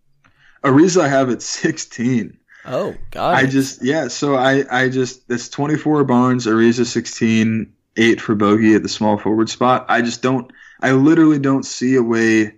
[0.64, 2.38] Ariza I have at 16.
[2.66, 3.36] Oh God!
[3.36, 4.08] I just yeah.
[4.08, 9.18] So I I just that's 24 Barnes, Ariza 16, eight for Bogey at the small
[9.18, 9.86] forward spot.
[9.90, 10.52] I just don't.
[10.82, 12.54] I literally don't see a way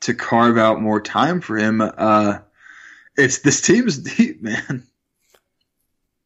[0.00, 1.80] to carve out more time for him.
[1.80, 2.38] Uh,
[3.16, 4.86] it's this team's deep, man.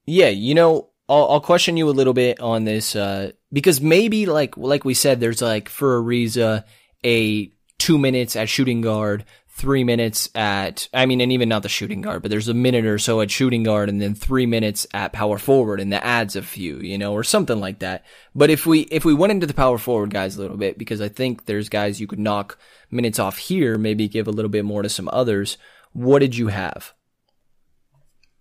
[0.06, 4.26] Yeah, you know, I'll, I'll question you a little bit on this uh, because maybe
[4.26, 6.64] like like we said, there's like for Ariza
[7.04, 9.24] a two minutes at shooting guard,
[9.60, 12.86] three minutes at, I mean, and even not the shooting guard, but there's a minute
[12.86, 16.34] or so at shooting guard and then three minutes at power forward and that adds
[16.34, 18.04] a few, you know, or something like that.
[18.34, 21.02] But if we, if we went into the power forward guys a little bit, because
[21.02, 22.58] I think there's guys you could knock
[22.90, 25.58] minutes off here, maybe give a little bit more to some others.
[25.92, 26.94] What did you have?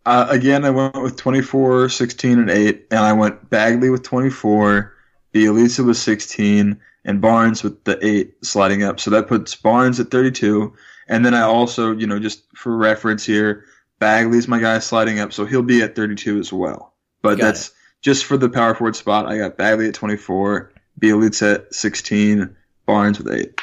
[0.05, 4.93] Uh, again, I went with 24, 16, and 8, and I went Bagley with 24,
[5.33, 8.99] Bjelica with 16, and Barnes with the 8 sliding up.
[8.99, 10.73] So that puts Barnes at 32.
[11.09, 13.65] And then I also, you know, just for reference here,
[13.99, 16.93] Bagley's my guy sliding up, so he'll be at 32 as well.
[17.21, 19.25] But Got that's just for the power forward spot.
[19.25, 23.59] I got Bagley at 24, Bjelica at 16, Barnes with 8.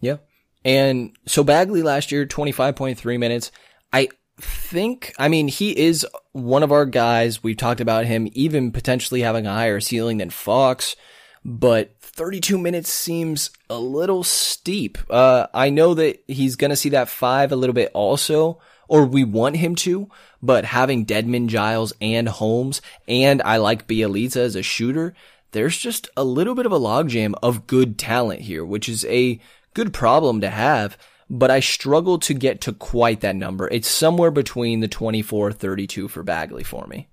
[0.00, 0.18] Yeah.
[0.64, 3.50] And so Bagley last year, 25.3 minutes.
[3.92, 4.08] I
[4.38, 7.42] think, I mean, he is one of our guys.
[7.42, 10.96] We've talked about him even potentially having a higher ceiling than Fox,
[11.44, 14.98] but 32 minutes seems a little steep.
[15.08, 19.06] Uh, I know that he's going to see that five a little bit also, or
[19.06, 20.08] we want him to,
[20.42, 25.14] but having Dedmon, Giles, and Holmes, and I like Bjelica as a shooter,
[25.52, 29.40] there's just a little bit of a logjam of good talent here, which is a
[29.74, 30.96] good problem to have,
[31.28, 33.68] but I struggle to get to quite that number.
[33.68, 37.08] It's somewhere between the 24 32 for Bagley for me.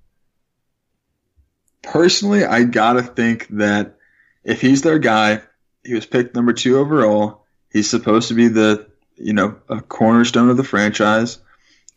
[1.84, 3.97] Personally, I gotta think that
[4.44, 5.42] if he's their guy,
[5.84, 7.46] he was picked number two overall.
[7.72, 11.40] He's supposed to be the you know a cornerstone of the franchise.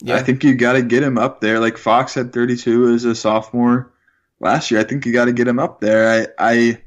[0.03, 0.17] Yeah.
[0.17, 1.61] I think you got to get him up there.
[1.61, 3.93] Like Fox had 32 as a sophomore
[4.41, 4.81] last year.
[4.81, 6.33] I think you got to get him up there.
[6.39, 6.83] I, I,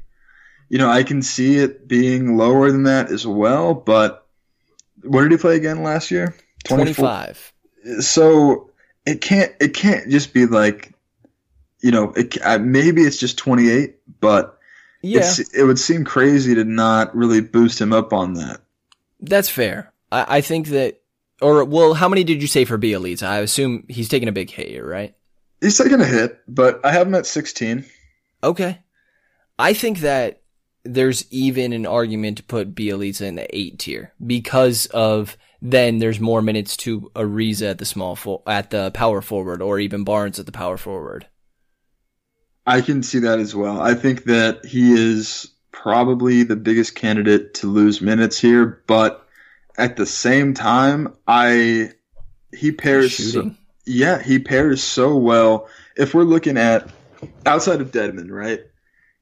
[0.68, 3.72] you know, I can see it being lower than that as well.
[3.72, 4.26] But
[5.02, 6.34] where did he play again last year?
[6.64, 7.52] 24 25.
[8.00, 8.70] so
[9.06, 10.92] it can't it can't just be like
[11.80, 14.53] you know it maybe it's just 28 but
[15.04, 18.60] Yeah, it's, it would seem crazy to not really boost him up on that
[19.20, 19.92] that's fair.
[20.12, 21.00] I, I think that,
[21.40, 23.26] or, well, how many did you say for Bjelica?
[23.26, 25.14] I assume he's taking a big hit here, right?
[25.60, 27.84] he's taking a hit but i have him at 16
[28.42, 28.80] Okay.
[29.58, 30.42] I think that
[30.84, 36.20] there's even an argument to put Bjelica in the eight tier because of then there's
[36.20, 40.38] more minutes to Ariza at the small fo- at the power forward or even Barnes
[40.38, 41.26] at the power forward.
[42.66, 47.54] I can see that as well i think that he is probably the biggest candidate
[47.54, 49.26] to lose minutes here but
[49.76, 51.90] at the same time i
[52.52, 53.50] he pairs so,
[53.84, 56.88] yeah he pairs so well if we're looking at
[57.46, 58.60] outside of Dedmon, right?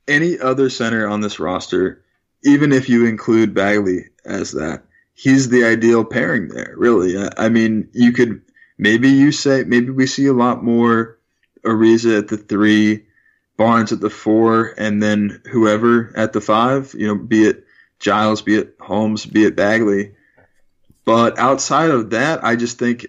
[0.09, 2.02] Any other center on this roster,
[2.44, 7.16] even if you include Bagley as that, he's the ideal pairing there, really.
[7.16, 8.42] I, I mean, you could
[8.78, 11.18] maybe you say maybe we see a lot more
[11.64, 13.07] Ariza at the three,
[13.62, 17.64] Barnes at the four, and then whoever at the five, you know, be it
[18.01, 20.16] Giles, be it Holmes, be it Bagley.
[21.05, 23.07] But outside of that, I just think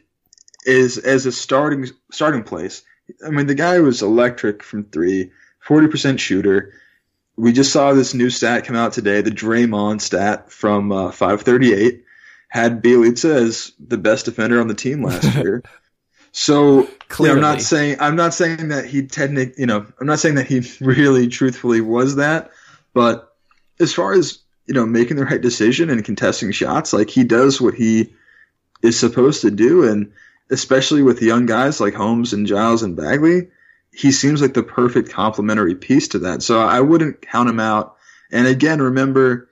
[0.64, 2.84] is as a starting starting place.
[3.26, 5.32] I mean, the guy was electric from three,
[5.66, 6.74] 40% shooter.
[7.36, 12.04] We just saw this new stat come out today, the Draymond stat from uh, 538
[12.48, 15.64] had Bjelica as the best defender on the team last year.
[16.34, 17.36] So you know, Clearly.
[17.36, 20.48] I'm not saying I'm not saying that he technic you know I'm not saying that
[20.48, 22.52] he really truthfully was that,
[22.94, 23.34] but
[23.80, 27.62] as far as you know making the right decision and contesting shots, like he does
[27.62, 28.14] what he
[28.82, 30.12] is supposed to do, and
[30.50, 33.50] especially with young guys like Holmes and Giles and Bagley,
[33.94, 36.42] he seems like the perfect complementary piece to that.
[36.42, 37.96] So I wouldn't count him out.
[38.32, 39.50] And again, remember,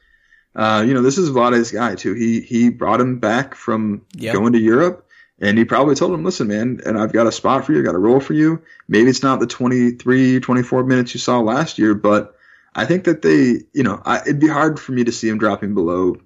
[0.56, 2.15] uh, you know, this is Vlade's guy too.
[2.15, 4.34] He he brought him back from Yep.
[4.34, 5.08] going to Europe,
[5.42, 7.80] and he probably told him, "Listen, man, and I've got a spot for you.
[7.80, 8.62] I got a role for you.
[8.88, 12.36] Maybe it's not the 23, 24 minutes you saw last year, but
[12.76, 15.40] I think that they, you know, I, it'd be hard for me to see him
[15.40, 16.18] dropping below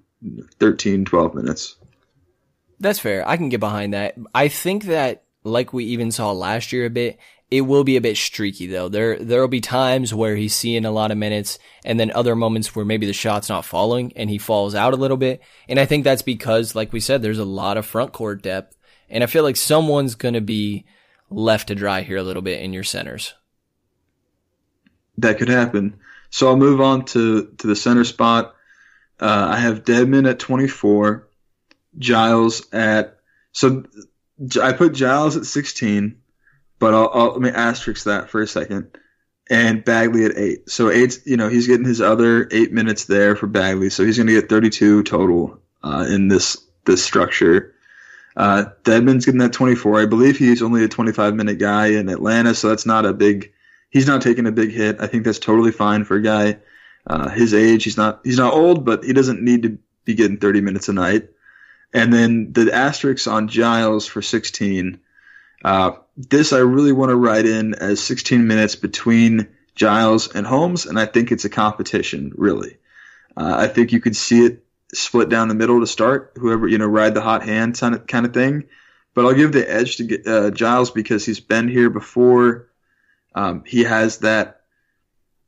[0.60, 1.76] 13, 12 minutes."
[2.78, 3.26] That's fair.
[3.26, 4.16] I can get behind that.
[4.34, 7.18] I think that, like we even saw last year a bit,
[7.50, 8.88] it will be a bit streaky though.
[8.88, 12.74] There, there'll be times where he's seeing a lot of minutes and then other moments
[12.74, 15.40] where maybe the shot's not falling and he falls out a little bit.
[15.68, 18.75] And I think that's because, like we said, there's a lot of front court depth.
[19.08, 20.84] And I feel like someone's going to be
[21.30, 23.34] left to dry here a little bit in your centers.
[25.18, 25.98] that could happen.
[26.30, 28.54] So I'll move on to, to the center spot.
[29.18, 31.28] Uh, I have Dedmon at 24,
[31.98, 33.16] Giles at
[33.52, 33.84] so
[34.62, 36.20] I put Giles at 16,
[36.78, 38.98] but I'll, I'll let me asterisk that for a second,
[39.48, 40.68] and Bagley at eight.
[40.68, 44.18] So eight, you know, he's getting his other eight minutes there for Bagley, so he's
[44.18, 47.74] going to get 32 total uh, in this this structure.
[48.36, 50.00] Uh, Dedmon's getting that 24.
[50.00, 53.52] I believe he's only a 25 minute guy in Atlanta, so that's not a big
[53.90, 55.00] he's not taking a big hit.
[55.00, 56.58] I think that's totally fine for a guy
[57.06, 57.84] uh, his age.
[57.84, 60.92] He's not he's not old, but he doesn't need to be getting 30 minutes a
[60.92, 61.30] night.
[61.94, 65.00] And then the asterisk on Giles for 16.
[65.64, 70.86] Uh, this I really want to write in as 16 minutes between Giles and Holmes,
[70.86, 72.76] and I think it's a competition, really.
[73.36, 76.78] Uh, I think you could see it split down the middle to start, whoever, you
[76.78, 78.64] know, ride the hot hand kind of, thing.
[79.14, 82.68] But I'll give the edge to uh, Giles because he's been here before.
[83.34, 84.62] Um, he has that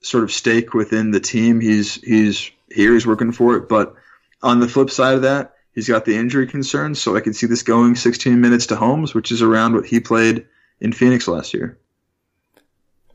[0.01, 1.61] sort of stake within the team.
[1.61, 2.93] He's he's here.
[2.95, 3.68] He's working for it.
[3.68, 3.95] But
[4.43, 7.01] on the flip side of that, he's got the injury concerns.
[7.01, 10.01] So I can see this going 16 minutes to Holmes, which is around what he
[10.01, 10.47] played
[10.80, 11.78] in Phoenix last year.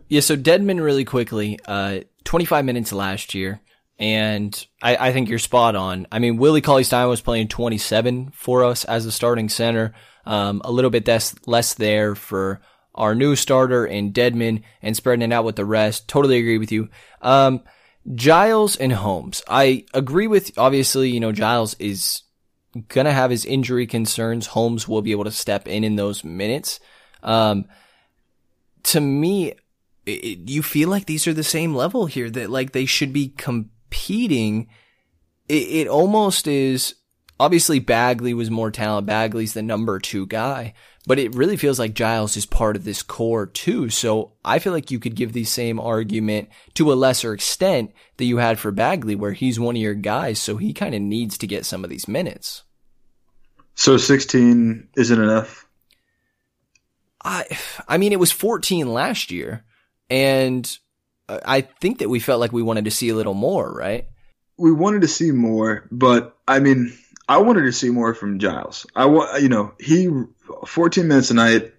[0.08, 0.22] Yeah.
[0.22, 3.62] So Dedmon, really quickly, uh, 25 minutes last year.
[4.04, 6.08] And I, I think you're spot on.
[6.12, 9.94] I mean, Willie Cauley Stein was playing 27 for us as a starting center.
[10.26, 12.60] Um, a little bit less, less there for
[12.94, 16.10] our new starter in Dedmon and spreading it out with the rest.
[16.10, 16.90] Totally agree with you.
[17.22, 17.62] Um,
[18.14, 19.42] Giles and Holmes.
[19.48, 22.24] I agree with, obviously, you know, Giles is
[22.90, 24.48] going to have his injury concerns.
[24.48, 26.82] Holmes will be able to step in in those minutes.
[27.22, 27.70] Um,
[28.84, 29.54] to me,
[30.06, 33.30] it, you feel like these are the same level here that like they should be
[33.94, 34.68] competing.
[35.48, 36.96] It, it almost is
[37.40, 39.08] obviously Bagley was more talented.
[39.08, 40.74] Bagley's the number two guy,
[41.06, 43.90] but it really feels like Giles is part of this core too.
[43.90, 48.26] So I feel like you could give the same argument to a lesser extent that
[48.26, 50.40] you had for Bagley, where he's one of your guys.
[50.40, 52.64] So he kind of needs to get some of these minutes.
[53.76, 55.68] So 16 isn't enough.
[57.24, 57.46] I,
[57.88, 59.64] I mean, it was 14 last year
[60.10, 60.78] and
[61.30, 64.08] I think that we felt like we wanted to see a little more, right?
[64.58, 66.94] We wanted to see more, but I mean,
[67.28, 68.86] I wanted to see more from Giles.
[68.96, 70.10] I want, you know, he
[70.68, 71.74] 14 minutes a night.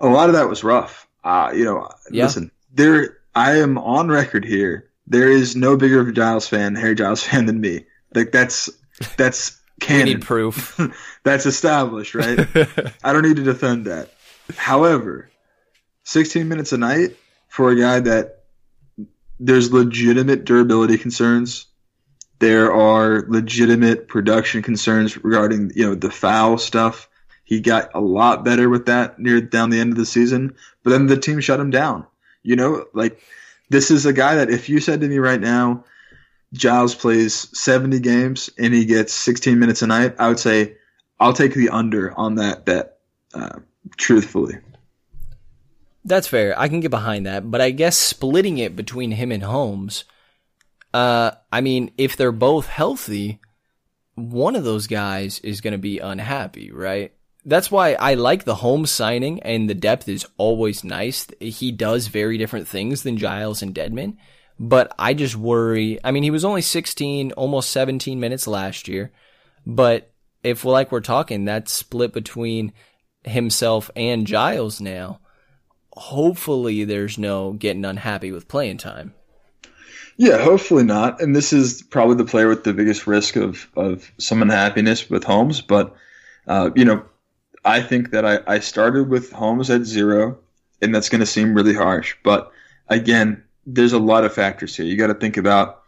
[0.00, 1.08] A lot of that was rough.
[1.22, 2.24] Uh, you know, yeah.
[2.24, 4.90] listen, there, I am on record here.
[5.06, 7.86] There is no bigger Giles fan, Harry Giles fan than me.
[8.14, 8.70] Like that's,
[9.16, 10.20] that's canon.
[10.20, 10.80] proof.
[11.24, 12.38] that's established, right?
[13.02, 14.10] I don't need to defend that.
[14.56, 15.30] However,
[16.04, 17.16] 16 minutes a night
[17.48, 18.39] for a guy that
[19.40, 21.66] there's legitimate durability concerns
[22.40, 27.08] there are legitimate production concerns regarding, you know, the foul stuff.
[27.44, 30.90] He got a lot better with that near down the end of the season, but
[30.90, 32.06] then the team shut him down.
[32.42, 33.20] You know, like
[33.68, 35.84] this is a guy that if you said to me right now,
[36.54, 40.76] Giles plays 70 games and he gets 16 minutes a night, I would say
[41.20, 42.96] I'll take the under on that bet,
[43.34, 43.58] uh,
[43.98, 44.58] truthfully.
[46.04, 46.58] That's fair.
[46.58, 50.04] I can get behind that, but I guess splitting it between him and Holmes–
[50.92, 53.40] uh, I mean, if they're both healthy,
[54.14, 57.12] one of those guys is going to be unhappy, right?
[57.44, 61.26] That's why I like the home signing and the depth is always nice.
[61.40, 64.16] He does very different things than Giles and Dedmon,
[64.58, 65.98] but I just worry.
[66.04, 69.12] I mean, he was only 16, almost 17 minutes last year,
[69.64, 72.72] but if like we're talking, that split between
[73.24, 75.20] himself and Giles now,
[75.92, 79.14] hopefully there's no getting unhappy with playing time.
[80.16, 81.22] Yeah, hopefully not.
[81.22, 85.24] And this is probably the player with the biggest risk of, of some unhappiness with
[85.24, 85.62] Holmes.
[85.62, 85.94] But,
[86.46, 87.04] uh, you know,
[87.64, 90.38] I think that I, I started with Holmes at zero,
[90.82, 92.16] and that's going to seem really harsh.
[92.22, 92.52] But
[92.88, 94.84] again, there's a lot of factors here.
[94.84, 95.82] You got to think about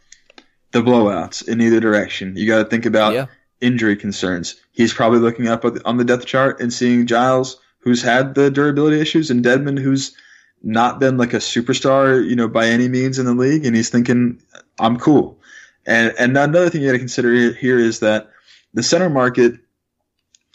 [0.73, 2.35] the blowouts in either direction.
[2.37, 3.27] You got to think about yeah.
[3.61, 4.57] injury concerns.
[4.73, 9.01] He's probably looking up on the depth chart and seeing Giles, who's had the durability
[9.01, 10.16] issues, and Dedmon, who's
[10.62, 13.91] not been like a superstar, you know, by any means in the league, and he's
[13.91, 14.41] thinking,
[14.78, 15.41] I'm cool.
[15.85, 18.30] And and another thing you got to consider here is that
[18.72, 19.55] the center market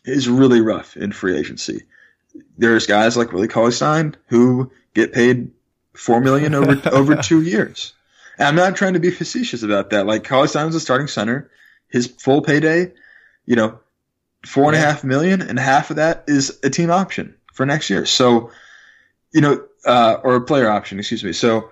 [0.06, 1.84] is really rough in free agency.
[2.58, 5.52] There's guys like Willie Cauley Stein who get paid
[5.94, 7.94] four million over over two years.
[8.38, 10.06] And I'm not trying to be facetious about that.
[10.06, 11.50] Like Cauley Stein was a starting center,
[11.90, 12.94] his full payday,
[13.46, 13.80] you know,
[14.46, 17.90] four and a half million, and half of that is a team option for next
[17.90, 18.06] year.
[18.06, 18.52] So,
[19.34, 21.34] you know, uh, or a player option, excuse me.
[21.34, 21.72] So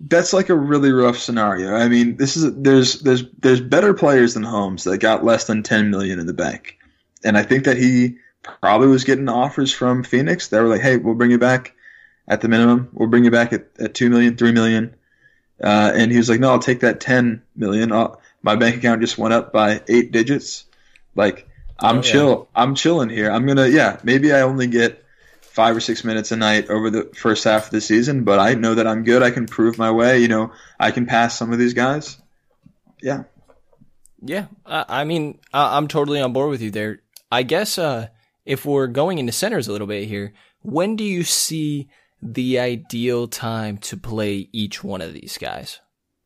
[0.00, 1.74] that's like a really rough scenario.
[1.74, 5.62] I mean, this is there's there's there's better players than Holmes that got less than
[5.62, 6.78] 10 million in the bank,
[7.24, 10.48] and I think that he probably was getting offers from Phoenix.
[10.48, 11.74] They were like, "Hey, we'll bring you back
[12.28, 12.88] at the minimum.
[12.92, 14.94] We'll bring you back at, at two million, three million.
[15.62, 17.92] Uh, and he was like, "No, I'll take that 10 million.
[17.92, 20.64] I'll, my bank account just went up by eight digits.
[21.14, 21.48] Like,
[21.82, 22.48] I'm oh, chill.
[22.54, 22.62] Yeah.
[22.62, 23.30] I'm chilling here.
[23.30, 25.04] I'm gonna, yeah, maybe I only get
[25.40, 28.54] five or six minutes a night over the first half of the season, but I
[28.54, 29.22] know that I'm good.
[29.22, 30.18] I can prove my way.
[30.20, 32.16] You know, I can pass some of these guys.
[33.02, 33.24] Yeah.
[34.24, 34.46] Yeah.
[34.64, 37.00] I mean, I'm totally on board with you there.
[37.30, 38.08] I guess, uh,
[38.46, 41.88] if we're going into centers a little bit here, when do you see
[42.22, 45.80] the ideal time to play each one of these guys?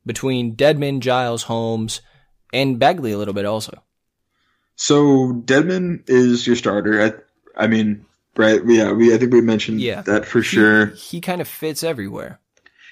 [0.04, 2.00] Between Dedmon, Giles, Holmes,
[2.52, 3.82] and Bagley a little bit also.
[4.76, 7.02] So Dedmon is your starter.
[7.56, 8.04] I, I mean,
[8.36, 8.60] right?
[8.66, 10.02] Yeah, we I think we mentioned Yeah.
[10.02, 10.86] that for He- sure.
[10.86, 12.38] He, kind of fits everywhere.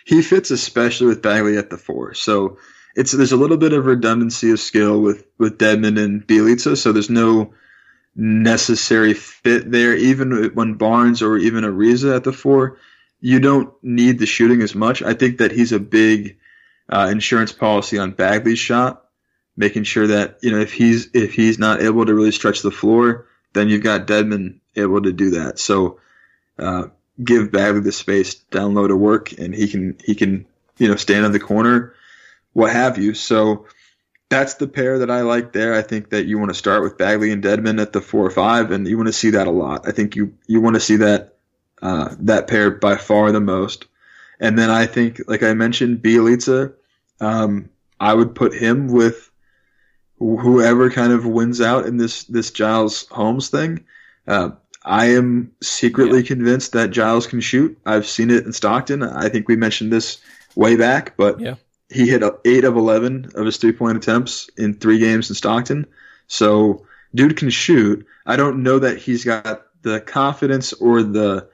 [0.07, 2.15] He fits especially with Bagley at the four.
[2.15, 2.59] So
[2.97, 6.77] it's there's a little bit of redundancy of skill with with Dedmon and Bjelica.
[6.77, 7.53] So there's no
[8.17, 9.95] necessary fit there.
[9.97, 12.79] Even when Barnes or even Ariza at the four,
[13.21, 15.03] you don't need the shooting as much.
[15.03, 16.39] I think that he's a big
[16.89, 19.04] uh, insurance policy on Bagley's shot,
[19.57, 22.71] making sure that you know if he's if he's not able to really stretch the
[22.71, 25.59] floor, then you've got Dedmon able to do that.
[25.59, 26.01] So
[26.59, 26.85] uh,
[27.23, 30.47] give Bagley the space down low to work, and he can he can
[30.79, 31.95] you know stand in the corner,
[32.53, 33.15] what have you.
[33.15, 33.67] So
[34.29, 35.75] that's the pair that I like there.
[35.75, 38.31] I think that you want to start with Bagley and Dedmon at the four or
[38.31, 39.87] five, and you want to see that a lot.
[39.87, 41.35] I think you you want to see that
[41.83, 43.87] uh, that pair by far the most.
[44.41, 46.75] And then I think, like I mentioned, Bjelica,
[47.21, 49.31] um, I would put him with
[50.39, 53.85] whoever kind of wins out in this this Giles Holmes thing.
[54.27, 54.51] Uh,
[54.85, 57.79] I am secretly convinced that Giles can shoot.
[57.87, 59.03] I've seen it in Stockton.
[59.03, 60.19] I think we mentioned this
[60.57, 61.55] way back, but Yeah.
[61.91, 65.87] he hit eight of eleven of his three point attempts in three games in Stockton.
[66.27, 68.07] So dude can shoot.
[68.27, 71.47] I don't know that he's got the confidence or the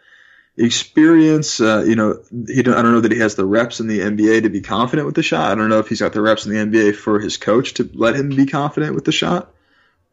[0.57, 1.61] experience.
[1.61, 4.01] Uh, you know, he don't, I don't know that he has the reps in the
[4.01, 5.51] NBA to be confident with the shot.
[5.51, 7.89] I don't know if he's got the reps in the NBA for his coach to
[7.95, 9.53] let him be confident with the shot.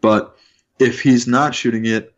[0.02, 0.36] But
[0.80, 2.14] if he's not shooting it,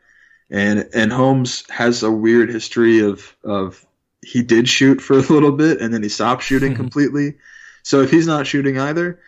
[0.49, 3.85] and and Holmes has a weird history of of
[4.21, 7.35] he did shoot for a little bit and then he stopped shooting completely.
[7.83, 9.19] So if he's not shooting either,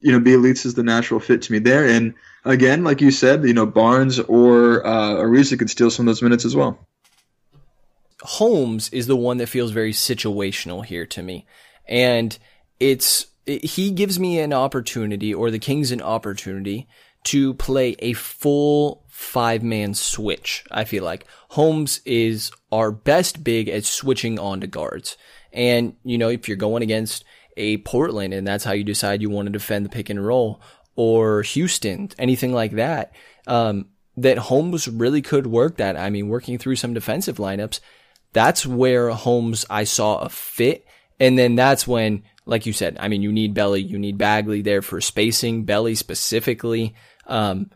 [0.00, 1.86] you know, Bjelica is the natural fit to me there.
[1.86, 6.14] And again, like you said, you know, Barnes or uh, Ariza could steal some of
[6.14, 6.78] those minutes as well.
[8.22, 11.46] Holmes is the one that feels very situational here to me.
[11.86, 12.36] And
[12.78, 16.88] it's, it, he gives me an opportunity or the Kings an opportunity
[17.24, 20.64] to play a full five man switch.
[20.70, 25.16] I feel like Holmes is our best big at switching on onto guards.
[25.52, 27.24] And, you know, if you're going against
[27.56, 30.60] a Portland and that's how you decide you want to defend the pick and roll
[30.96, 33.12] or Houston, anything like that,
[33.46, 35.96] um, that Holmes really could work that.
[35.96, 37.80] I mean, working through some defensive lineups,
[38.32, 40.86] that's where Holmes I saw a fit.
[41.18, 44.62] And then that's when, like you said, I mean, you need Belly, you need Bagley
[44.62, 46.94] there for spacing, Belly specifically.
[47.26, 47.70] Um,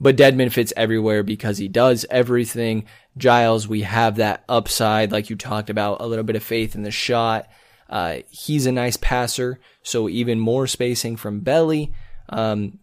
[0.00, 2.86] but Dedmon fits everywhere because he does everything.
[3.16, 6.82] Giles, we have that upside, like you talked about, a little bit of faith in
[6.82, 7.48] the shot.
[7.88, 11.92] Uh, he's a nice passer, so even more spacing from Belly.
[12.28, 12.78] Um,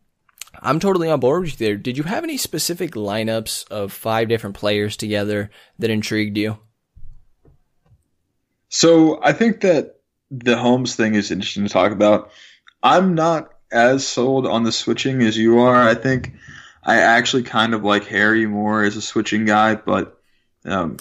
[0.60, 1.78] I'm totally on board with you there.
[1.78, 5.50] Did you have any specific lineups of five different players together
[5.80, 6.60] that intrigued you?
[8.70, 10.00] So I think that
[10.30, 12.32] the Holmes thing is interesting to talk about.
[12.84, 15.88] I'm not as sold on the switching as you are.
[15.88, 16.34] I think
[16.84, 20.20] I actually kind of like Harry more as a switching guy, but
[20.66, 20.98] um,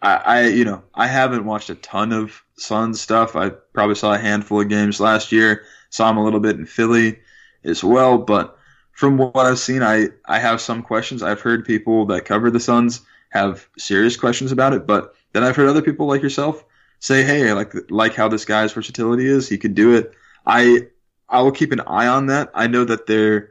[0.00, 3.36] I, I, you know, I haven't watched a ton of Suns stuff.
[3.36, 5.64] I probably saw a handful of games last year.
[5.90, 7.20] Saw him a little bit in Philly
[7.64, 8.58] as well, but
[8.92, 11.22] from what I've seen, I, I have some questions.
[11.22, 15.56] I've heard people that cover the Suns have serious questions about it, but then I've
[15.56, 16.64] heard other people like yourself
[17.02, 19.48] say, "Hey, I like like how this guy's versatility is.
[19.48, 20.14] He could do it."
[20.46, 20.86] I
[21.28, 22.50] I will keep an eye on that.
[22.54, 23.50] I know that they're,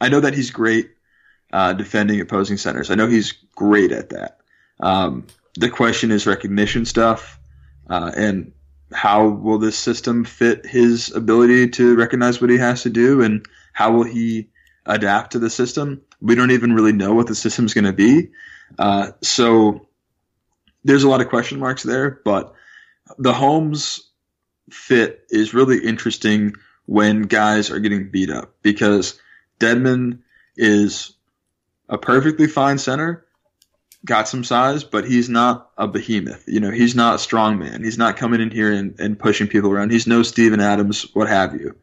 [0.00, 0.90] I know that he's great
[1.52, 2.90] uh, defending opposing centers.
[2.90, 4.38] I know he's great at that.
[4.80, 7.40] Um, the question is recognition stuff,
[7.88, 8.52] uh, and
[8.92, 13.46] how will this system fit his ability to recognize what he has to do, and
[13.72, 14.50] how will he
[14.84, 16.02] adapt to the system?
[16.20, 18.30] We don't even really know what the system's going to be.
[18.78, 19.88] Uh, so
[20.84, 22.54] there's a lot of question marks there, but
[23.18, 24.10] the Holmes
[24.70, 26.54] fit is really interesting
[26.86, 29.20] when guys are getting beat up because
[29.60, 30.20] Dedmon
[30.56, 31.12] is
[31.88, 33.24] a perfectly fine center,
[34.04, 36.44] got some size, but he's not a behemoth.
[36.46, 37.82] You know, he's not a strong man.
[37.82, 39.90] He's not coming in here and, and pushing people around.
[39.90, 41.76] He's no Steven Adams, what have you.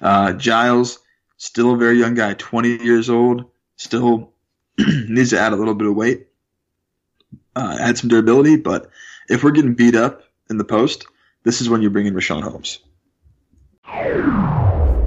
[0.00, 0.98] Uh, Giles,
[1.36, 3.44] still a very young guy, 20 years old,
[3.76, 4.32] still
[4.78, 6.28] needs to add a little bit of weight,
[7.56, 8.90] uh, add some durability, but
[9.28, 11.06] if we're getting beat up in the post,
[11.44, 12.80] this is when you bring in Richaun Holmes.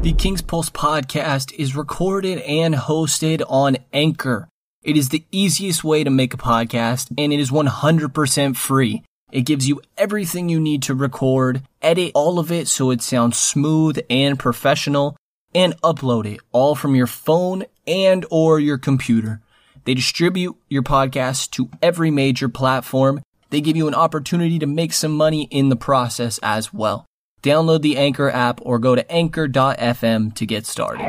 [0.04, 4.48] The King's Pulse podcast is recorded and hosted on Anchor.
[4.84, 9.04] It is the easiest way to make a podcast and it is 100% free.
[9.32, 13.38] It gives you everything you need to record, edit all of it so it sounds
[13.38, 15.16] smooth and professional,
[15.54, 19.42] and upload it all from your phone and or your computer.
[19.86, 23.22] They distribute your podcast to every major platform.
[23.52, 27.06] They give you an opportunity to make some money in the process as well.
[27.43, 31.06] Download the Anchor app or go to anchor.fm to get started.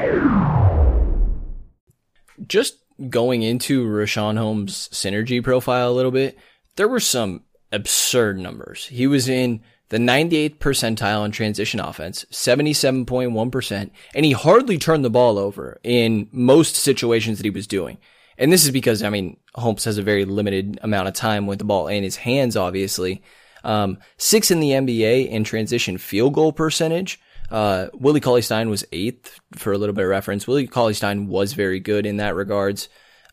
[2.47, 2.78] Just
[3.09, 6.36] going into Richaun Holmes' synergy profile a little bit,
[6.76, 8.86] there were some absurd numbers.
[8.86, 15.11] He was in the 98th percentile in transition offense, 77.1%, and he hardly turned the
[15.11, 17.99] ball over in most situations that he was doing.
[18.43, 21.61] And this is because, I mean, Holmes has a very limited amount of time with
[21.61, 23.22] the ball in his hands, obviously.
[23.62, 27.20] Um, six in the NBA in transition field goal percentage.
[27.53, 30.49] Uh, Willie Cauley Stein was eighth for a little bit of reference.
[30.49, 32.88] Willie Cauley Stein was very good in that regards.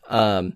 [0.08, 0.52] Um,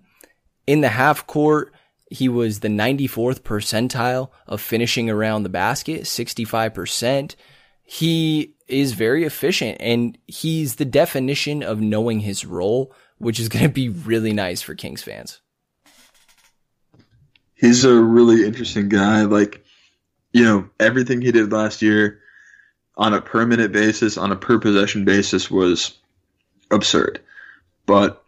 [0.65, 1.73] in the half court,
[2.09, 7.35] he was the 94th percentile of finishing around the basket, 65%.
[7.83, 13.63] He is very efficient and he's the definition of knowing his role, which is going
[13.63, 15.39] to be really nice for Kings fans.
[17.55, 19.23] He's a really interesting guy.
[19.23, 19.63] Like,
[20.33, 22.19] you know, everything he did last year
[22.97, 25.97] on a permanent basis, on a per possession basis was
[26.69, 27.21] absurd.
[27.85, 28.23] But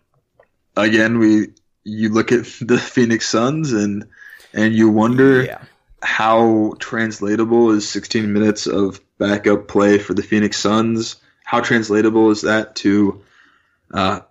[0.76, 1.50] again, we
[1.84, 4.08] you look at the Phoenix Suns and
[4.54, 5.62] and you wonder Yeah.
[6.02, 11.18] how translatable is 16 minutes of backup play for the Phoenix Suns?
[11.44, 13.22] How translatable is that to,
[13.94, 14.22] uh,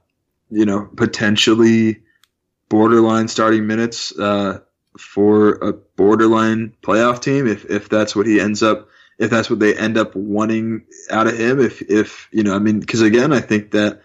[0.50, 2.02] you know, potentially
[2.68, 4.60] borderline starting minutes uh,
[4.98, 7.46] for a borderline playoff team?
[7.46, 8.88] If if that's what he ends up,
[9.18, 12.58] if that's what they end up wanting out of him, if if you know, I
[12.58, 14.02] mean, because again, I think that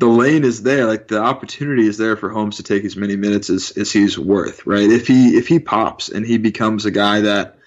[0.00, 3.16] the lane is there, like the opportunity is there for Holmes to take as many
[3.16, 4.88] minutes as, as he's worth, right?
[4.90, 7.58] If he if he pops and he becomes a guy that,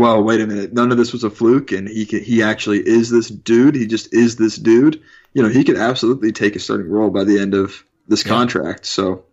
[0.00, 2.78] well, wait a minute, none of this was a fluke, and he can, he actually
[2.78, 3.74] is this dude.
[3.74, 5.02] He just is this dude.
[5.34, 8.86] You know, he could absolutely take a starting role by the end of this contract.
[8.86, 9.26] So,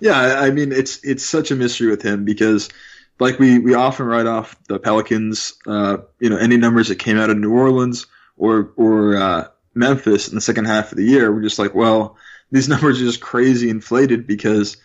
[0.00, 2.70] yeah, I, I mean, it's it's such a mystery with him because,
[3.20, 7.18] like we we often write off the Pelicans, uh, you know, any numbers that came
[7.18, 8.06] out of New Orleans
[8.38, 12.16] or or uh, Memphis in the second half of the year, we're just like, well,
[12.50, 14.78] these numbers are just crazy inflated because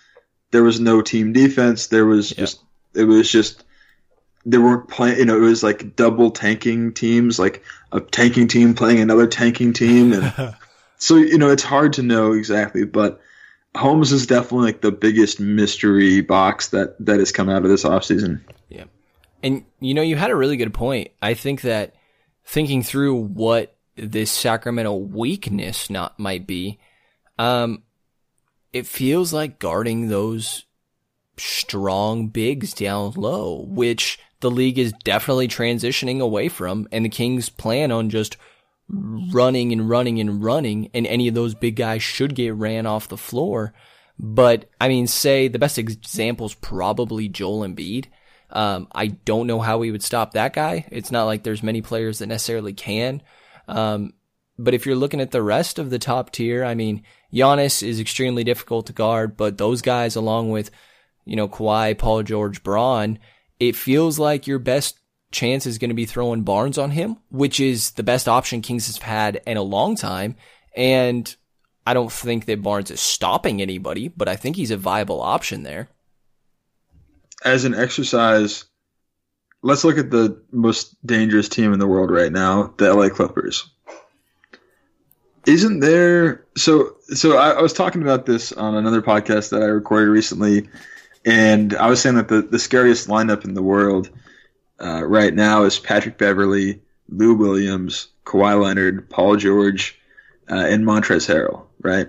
[0.52, 1.88] there was no team defense.
[1.88, 2.62] There was just
[2.94, 3.64] it was just
[4.46, 5.20] there weren't playing.
[5.20, 9.74] You know, it was like double tanking teams, like a tanking team playing another tanking
[9.74, 10.56] team, and
[10.98, 12.86] so you know it's hard to know exactly.
[12.86, 13.22] But
[13.76, 17.84] Holmes is definitely like the biggest mystery box that that has come out of this
[17.84, 18.42] offseason.
[18.70, 18.86] Yeah,
[19.44, 21.12] and you know, you had a really good point.
[21.22, 21.96] I think that
[22.46, 26.80] thinking through what this Sacramento weakness not might be,
[27.38, 27.84] um,
[28.74, 30.66] it feels like guarding those
[31.38, 37.50] strong bigs down low, which the league is definitely transitioning away from, and the Kings
[37.50, 38.38] plan on just
[38.90, 43.08] running and running and running, and any of those big guys should get ran off
[43.08, 43.74] the floor.
[44.20, 48.08] But I mean, say the best example is probably Joel Embiid.
[48.50, 50.86] Um, I don't know how we would stop that guy.
[50.92, 53.22] It's not like there's many players that necessarily can.
[53.68, 54.14] Um,
[54.60, 58.00] but if you're looking at the rest of the top tier, I mean, Giannis is
[58.00, 60.70] extremely difficult to guard, but those guys, along with,
[61.26, 63.20] you know, Kawhi, Paul George, Braun,
[63.62, 64.98] it feels like your best
[65.32, 68.88] chance is going to be throwing Barnes on him, which is the best option Kings
[68.88, 70.36] has had in a long time.
[70.76, 71.34] And
[71.86, 75.62] I don't think that Barnes is stopping anybody, but I think he's a viable option
[75.62, 75.90] there.
[77.46, 78.66] As an exercise,
[79.62, 83.70] let's look at the most dangerous team in the world right now, the LA Clippers.
[85.46, 89.66] Isn't there so so I, I was talking about this on another podcast that I
[89.66, 90.68] recorded recently,
[91.26, 94.10] and I was saying that the, the scariest lineup in the world
[94.80, 100.00] uh, right now is Patrick Beverley, Lou Williams, Kawhi Leonard, Paul George,
[100.50, 102.08] uh, and Montrezl Harrell, right?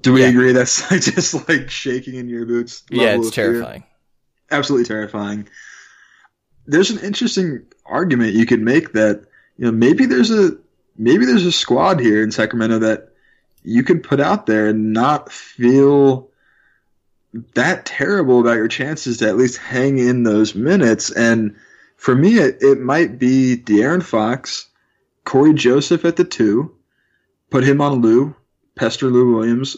[0.00, 0.28] Do we Yeah.
[0.28, 2.82] agree that's like just like shaking in your boots?
[2.90, 3.52] Yeah, it's of fear?
[3.52, 3.84] terrifying.
[4.50, 5.48] absolutely terrifying.
[6.66, 9.24] There's an interesting argument you could make that
[9.58, 10.56] you know maybe there's a
[10.96, 13.08] maybe there's a squad here in Sacramento that
[13.62, 16.28] you could put out there and not feel
[17.54, 21.10] that terrible about your chances to at least hang in those minutes.
[21.10, 21.56] And
[21.96, 24.68] for me, it, it might be De'Aaron Fox,
[25.24, 26.74] Cory Joseph at the two,
[27.50, 28.36] put him on Lou,
[28.76, 29.76] pester Lou Williams,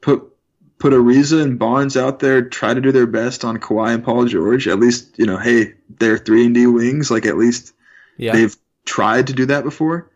[0.00, 0.32] put
[0.78, 4.26] put Ariza and Barnes out there, try to do their best on Kawhi and Paul
[4.26, 4.68] George.
[4.68, 7.10] At least, you know, hey, they're three and D wings.
[7.10, 7.72] Like at least
[8.18, 8.32] Yeah.
[8.32, 8.54] they've
[8.84, 10.10] tried to do that before.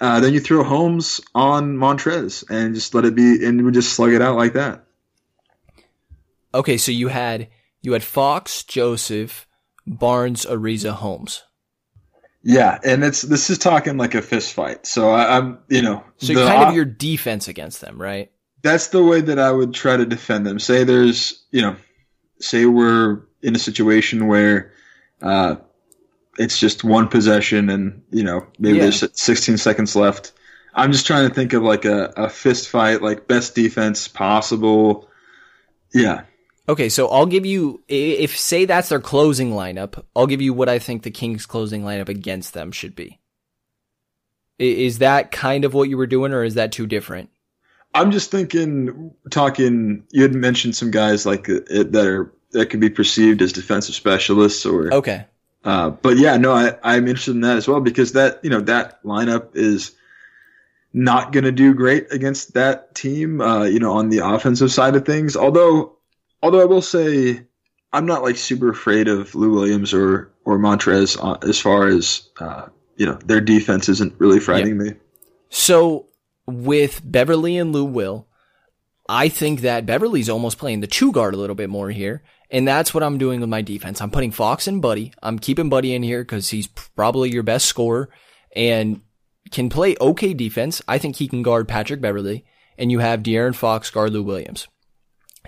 [0.00, 3.92] Uh, then you throw Holmes on Montrez and just let it be, and we just
[3.92, 4.84] slug it out like that.
[6.54, 7.48] Okay, so you had
[7.80, 9.46] you had Fox, Joseph,
[9.86, 11.42] Barnes, Ariza, Holmes.
[12.44, 14.86] Yeah, and it's this is talking like a fist fight.
[14.86, 18.30] So I, I'm, you know, So the kind of your defense against them, right?
[18.62, 20.60] that's the way that I would try to defend them.
[20.60, 21.74] Say there's, you know,
[22.38, 24.72] say we're in a situation where
[25.20, 25.56] uh,
[26.38, 28.82] it's just one possession and, you know, maybe Yeah.
[28.84, 30.30] there's 16 seconds left.
[30.74, 35.08] I'm just trying to think of like a, a fist fight, like best defense possible.
[35.92, 36.22] Yeah.
[36.68, 40.68] Okay, so I'll give you if say that's their closing lineup, I'll give you what
[40.68, 43.18] I think the Kings closing lineup against them should be.
[44.58, 47.30] Is that kind of what you were doing or is that too different?
[47.94, 50.04] I'm just thinking, talking.
[50.12, 53.94] You had mentioned some guys like uh, that are that can be perceived as defensive
[53.94, 55.26] specialists, or Okay.
[55.64, 58.60] uh, but yeah, no, I, I'm interested in that as well because that you know
[58.62, 59.92] that lineup is
[60.94, 63.40] not going to do great against that team.
[63.40, 65.36] Uh, you know, on the offensive side of things.
[65.36, 65.96] Although,
[66.42, 67.44] although I will say,
[67.92, 72.28] I'm not like super afraid of Lou Williams or or Montrez uh, as far as
[72.40, 72.66] uh,
[72.96, 74.94] you know their defense isn't really frightening me.
[75.48, 76.06] So
[76.46, 78.26] with Beverley and Lou Will,
[79.08, 82.22] I think that Beverley's almost playing the two guard a little bit more here.
[82.50, 84.00] And that's what I'm doing with my defense.
[84.00, 85.12] I'm putting Fox and Buddy.
[85.22, 88.10] I'm keeping Buddy in here because he's probably your best scorer
[88.54, 89.00] and
[89.50, 90.82] can play okay defense.
[90.86, 92.44] I think he can guard Patrick Beverley.
[92.76, 94.66] And you have De'Aaron Fox guard Lou Williams.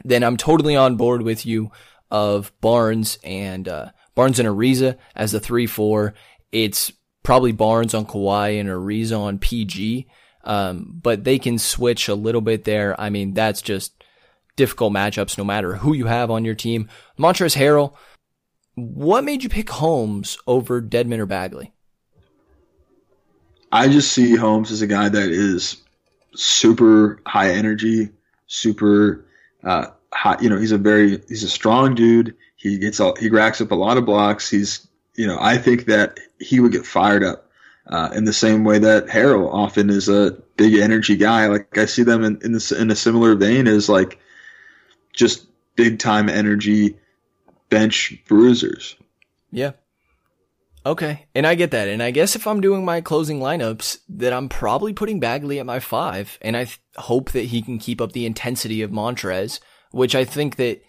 [0.03, 1.71] Then I'm totally on board with you
[2.11, 6.15] of Barnes and uh, Barnes and Ariza as the three four.
[6.53, 6.93] It's
[7.23, 10.07] probably Barnes on Kawhi and Ariza on PG.
[10.45, 12.99] Um, but they can switch a little bit there.
[13.01, 14.05] I mean, that's just
[14.57, 16.89] difficult matchups no matter who you have on your team.
[17.19, 17.95] Montrezl Harrell,
[18.75, 21.73] what made you pick Holmes over Dedmon or Bagley?
[23.73, 25.83] I just see Holmes as a guy that is
[26.35, 28.11] super high energy,
[28.47, 29.25] super
[29.65, 30.37] uh, high.
[30.41, 32.35] You know, he's a very he's a strong dude.
[32.57, 34.51] He gets all, he racks up a lot of blocks.
[34.51, 37.51] He's you know I think that he would get fired up
[37.87, 41.47] uh, in the same way that Harrell often is a big energy guy.
[41.47, 44.19] Like I see them in in, this, in a similar vein as like
[45.13, 45.47] just
[45.77, 46.97] big time energy
[47.69, 48.97] bench bruisers.
[49.51, 49.73] Yeah.
[50.87, 51.27] Okay.
[51.35, 51.89] And I get that.
[51.89, 55.67] And I guess if I'm doing my closing lineups, that I'm probably putting Bagley at
[55.67, 56.39] my five.
[56.43, 56.67] And I
[56.97, 60.83] hope that he can keep up the intensity of Montrez, which I think that,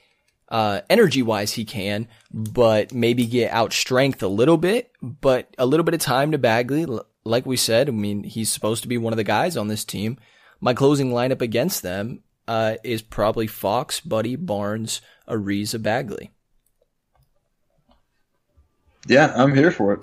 [0.49, 5.65] uh, energy wise he can, but maybe get out strength a little bit, but a
[5.65, 6.85] little bit of time to Bagley.
[7.23, 9.83] Like we said, I mean, he's supposed to be one of the guys on this
[9.83, 10.17] team.
[10.61, 16.31] My closing lineup against them, uh, is probably Fox, Buddy, Barnes, Ariza, Bagley.
[19.07, 19.99] Yeah, I'm here for it.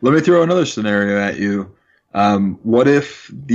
[0.00, 1.75] Let me throw another scenario at you.
[2.16, 3.54] Um, what if the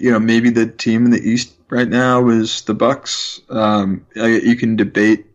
[0.00, 3.40] you know maybe the team in the East right now is the Bucks?
[3.48, 5.26] Um, I- you can debate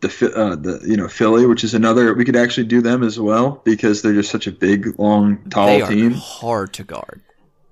[0.00, 2.14] the uh, the you know Philly, which is another.
[2.14, 5.66] We could actually do them as well because they're just such a big, long, tall
[5.66, 6.12] They are team.
[6.12, 7.20] hard to guard.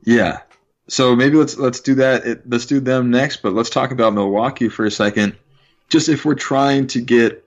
[0.03, 0.41] Yeah.
[0.89, 2.27] So maybe let's let's do that.
[2.27, 5.37] It, let's do them next, but let's talk about Milwaukee for a second.
[5.89, 7.45] Just if we're trying to get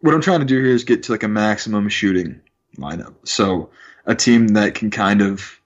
[0.00, 2.40] what I'm trying to do here is get to like a maximum shooting
[2.78, 3.14] lineup.
[3.24, 3.68] So
[4.06, 5.60] a team that can kind of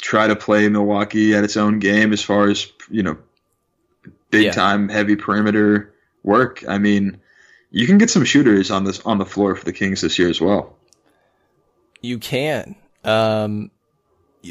[0.00, 3.16] try to play Milwaukee at its own game as far as, you know,
[4.30, 4.52] big Yeah.
[4.52, 5.92] time heavy perimeter
[6.22, 6.64] work.
[6.68, 7.18] I mean,
[7.70, 10.28] you can get some shooters on this on the floor for the Kings this year
[10.28, 10.76] as well.
[12.02, 12.76] You can.
[13.04, 13.70] Um,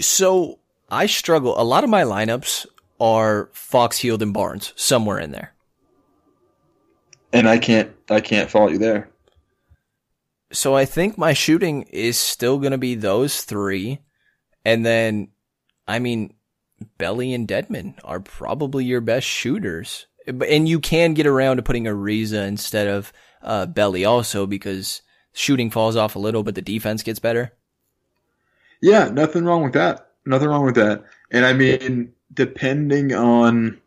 [0.02, 1.60] so I struggle.
[1.60, 2.66] A lot of my lineups
[3.00, 5.54] are Fox, Hield, and Barnes somewhere in there.
[7.34, 9.10] And I can't I can't fault you there.
[10.52, 14.00] So I think my shooting is still going to be those three.
[14.64, 15.28] And then,
[15.88, 16.34] I mean,
[16.98, 20.08] Belly and Dedmon are probably your best shooters.
[20.28, 23.14] And you can get around to putting Ariza instead of
[23.44, 25.02] uh, Belly also because
[25.34, 27.54] shooting falls off a little, but the defense gets better.
[28.82, 30.10] Yeah, nothing wrong with that.
[30.26, 31.04] Nothing wrong with that.
[31.32, 33.80] And I mean, depending on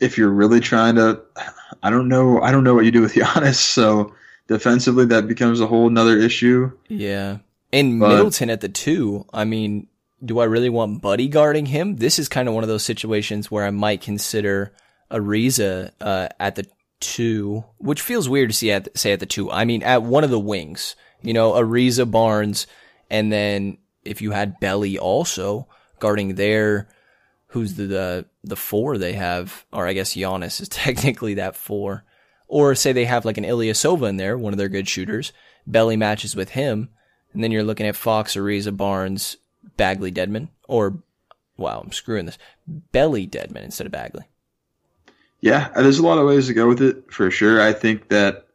[0.00, 1.20] if you're really trying to,
[1.82, 3.54] I don't know, I don't know what you do with Giannis.
[3.56, 4.14] So
[4.46, 6.70] defensively, that becomes a whole nother issue.
[6.88, 7.38] Yeah.
[7.72, 9.88] And But- Middleton at the two, I mean,
[10.24, 11.96] do I really want Buddy guarding him?
[11.96, 14.72] This is kind of one of those situations where I might consider
[15.10, 16.66] Ariza uh, at the
[17.00, 19.50] two, which feels weird to see at say at the two.
[19.50, 22.66] I mean, at one of the wings, you know, Ariza Barnes,
[23.10, 25.68] and then if you had Belly also
[25.98, 26.88] guarding there,
[27.48, 32.04] who's the the, the four they have, or I guess Giannis is technically that four.
[32.46, 35.32] Or say they have like an Ilyasova in there, one of their good shooters.
[35.66, 36.90] Belly matches with him,
[37.32, 39.38] and then you're looking at Fox, Ariza, Barnes,
[39.76, 40.98] Bagley, Dedmon, or
[41.56, 42.38] wow, I'm screwing this.
[42.66, 44.24] Belly Dedmon instead of Bagley.
[45.40, 47.60] Yeah, there's a lot of ways to go with it for sure.
[47.60, 48.46] I think that,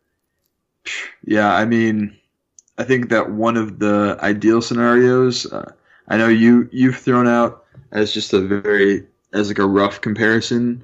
[1.24, 2.17] yeah, I mean,
[2.80, 5.72] I think that one of the ideal scenarios, uh,
[6.07, 10.84] I know you you've thrown out as just a very as like a rough comparison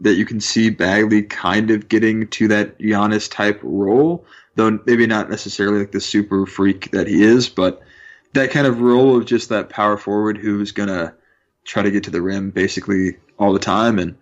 [0.00, 4.24] that you can see Bagley kind of getting to that Giannis type role,
[4.56, 7.82] though maybe not necessarily like the super freak that he is, but
[8.32, 11.14] that kind of role of just that power forward who's gonna
[11.64, 14.16] try to get to the rim basically all the time, and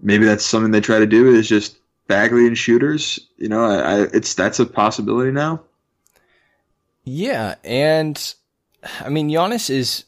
[0.00, 3.18] maybe that's something they try to do is just Bagley and shooters.
[3.36, 5.62] You know, I, I, it's that's a possibility now.
[7.04, 8.34] Yeah, and
[9.00, 10.04] I mean Giannis is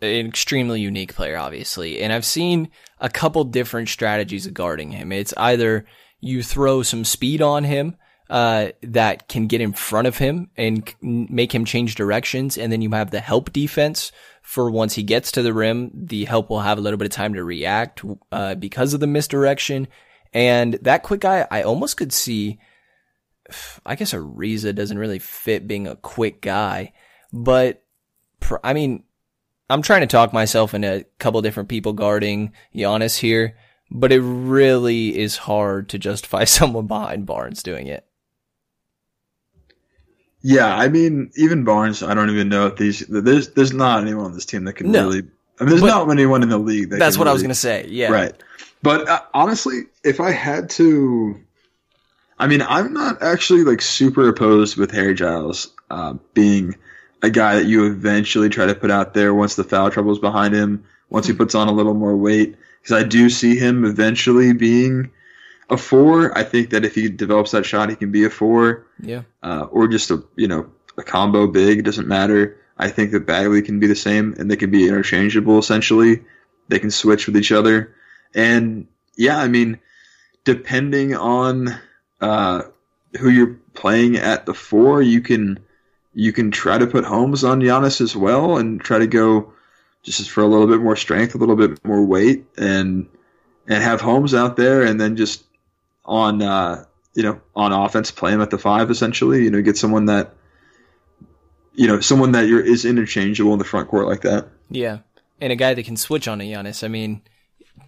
[0.00, 2.70] an extremely unique player, obviously, and I've seen
[3.00, 5.12] a couple different strategies of guarding him.
[5.12, 5.84] It's either
[6.20, 7.96] you throw some speed on him
[8.30, 12.82] uh, that can get in front of him and make him change directions, and then
[12.82, 14.12] you have the help defense
[14.48, 17.12] for once he gets to the rim, the help will have a little bit of
[17.12, 18.02] time to react
[18.32, 19.86] uh, because of the misdirection.
[20.32, 22.58] And that quick guy, I almost could see.
[23.84, 26.94] I guess Ariza doesn't really fit being a quick guy,
[27.30, 27.84] but
[28.64, 29.04] I mean,
[29.68, 33.58] I'm trying to talk myself into a couple different people guarding Giannis here,
[33.90, 38.07] but it really is hard to justify someone behind Barnes doing it.
[40.42, 44.26] Yeah, I mean, even Barnes, I don't even know if these there's there's not anyone
[44.26, 45.04] on this team that can No.
[45.08, 45.22] really.
[45.60, 46.90] I mean, there's But not anyone in the league.
[46.90, 47.86] That That's what I was gonna say.
[47.88, 48.34] Yeah, Right.
[48.82, 51.36] But uh, honestly, if I had to,
[52.38, 56.76] I mean, I'm not actually like super opposed with Harry Giles uh, being
[57.22, 60.20] a guy that you eventually try to put out there once the foul trouble is
[60.20, 62.54] behind him, once he puts on a little more weight.
[62.80, 65.10] Because I do see him eventually being
[65.70, 66.36] a four.
[66.36, 69.22] I think that if he develops that shot, he can be a four Yeah.
[69.42, 72.56] uh, or just a you know a combo big doesn't matter.
[72.78, 76.22] I think that Bagley can be the same, and they can be interchangeable essentially.
[76.68, 77.94] They can switch with each other,
[78.34, 79.78] and yeah, I mean,
[80.44, 81.74] depending on
[82.20, 82.62] uh,
[83.18, 85.58] who you're playing at the four, you can
[86.14, 89.52] you can try to put Holmes on Giannis as well, and try to go
[90.02, 93.08] just for a little bit more strength, a little bit more weight, and
[93.66, 95.44] and have Holmes out there, and then just
[96.08, 96.84] on uh,
[97.14, 99.44] you know on offense play him at the five essentially.
[99.44, 100.34] You know, get someone that
[101.74, 104.48] you know someone that you're is interchangeable in the front court like that.
[104.70, 104.98] Yeah.
[105.40, 106.82] And a guy that can switch on a Giannis.
[106.82, 107.22] I mean,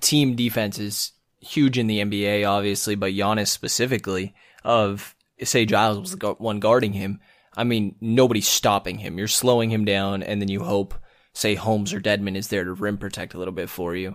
[0.00, 6.14] team defense is huge in the NBA, obviously, but Giannis specifically, of say Giles was
[6.14, 7.20] the one guarding him.
[7.56, 9.18] I mean, nobody's stopping him.
[9.18, 10.94] You're slowing him down, and then you hope,
[11.32, 14.14] say, Holmes or Dedmon is there to rim protect a little bit for you.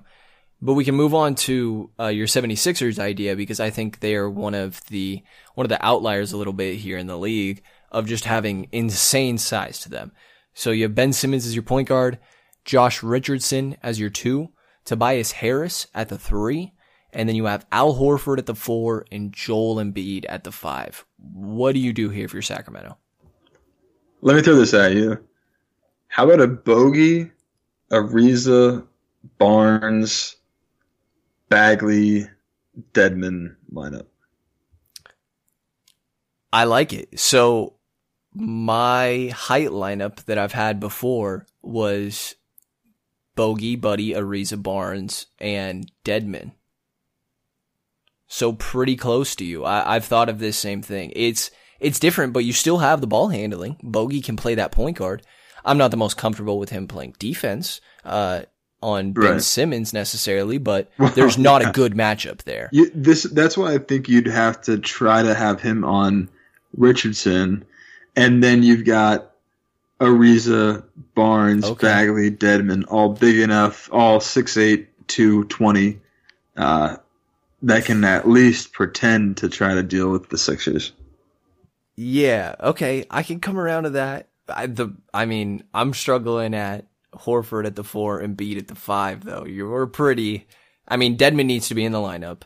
[0.66, 4.28] But we can move on to uh, your 76ers idea because I think they are
[4.28, 5.22] one of the
[5.53, 7.61] one of the outliers a little bit here in the league
[7.91, 10.11] of just having insane size to them.
[10.55, 12.18] So you have Ben Simmons as your point guard,
[12.63, 14.53] Josh Richardson as your two,
[14.86, 16.74] Tobias Harris at the three,
[17.13, 21.05] and then you have Al Horford at the four and Joel Embiid at the five.
[21.20, 22.97] What do you do here for Sacramento?
[24.22, 25.24] Let me throw this at you.
[26.07, 27.30] How about a Bogey,
[27.91, 28.84] Ariza,
[29.38, 30.38] Barnes,
[31.50, 32.28] Bagley,
[32.93, 34.08] Dedmon lineup?
[36.52, 37.20] I like it.
[37.20, 37.76] So
[38.34, 42.36] my height lineup that I've had before was
[43.36, 46.54] Bogey, Buddy, Ariza Barnes, and Dedmon.
[48.28, 49.64] So pretty close to you.
[49.64, 51.12] I, I've thought of this same thing.
[51.16, 53.78] It's it's different, but you still have the ball handling.
[53.84, 55.22] Bogey can play that point guard.
[55.64, 58.43] I'm not the most comfortable with him playing defense uh,
[58.86, 59.42] on Ben Right.
[59.42, 62.70] Simmons necessarily, but there's not a good matchup there.
[62.72, 66.30] You, this that's why I think you'd have to try to have him on
[66.78, 67.66] Richardson,
[68.16, 69.32] and then you've got
[70.00, 70.84] Ariza,
[71.16, 71.88] Barnes, Okay.
[71.88, 76.00] Bagley, Dedmon, all big enough, all 6'8", 220,
[76.58, 76.98] uh,
[77.64, 80.92] that can at least pretend to try to deal with the Sixers.
[81.96, 84.28] Yeah, okay, I can come around to that.
[84.50, 88.76] I, the, I mean, I'm struggling at Horford at the four and Beat at the
[88.76, 89.45] five, though.
[89.45, 90.47] You're pretty.
[90.88, 92.41] I mean, Dedmon needs to be in the lineup,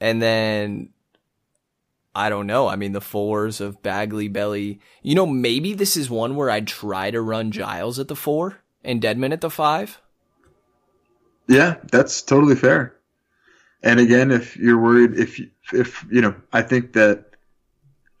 [0.00, 0.90] and then
[2.14, 2.68] I don't know.
[2.68, 4.80] I mean, the fours of Bagley, Belly.
[5.02, 8.58] You know, maybe this is one where I'd try to run Giles at the four
[8.84, 10.00] and Dedmon at the five.
[11.48, 12.96] Yeah, that's totally fair.
[13.82, 15.40] And again, if you're worried, if
[15.72, 17.32] if you know, I think that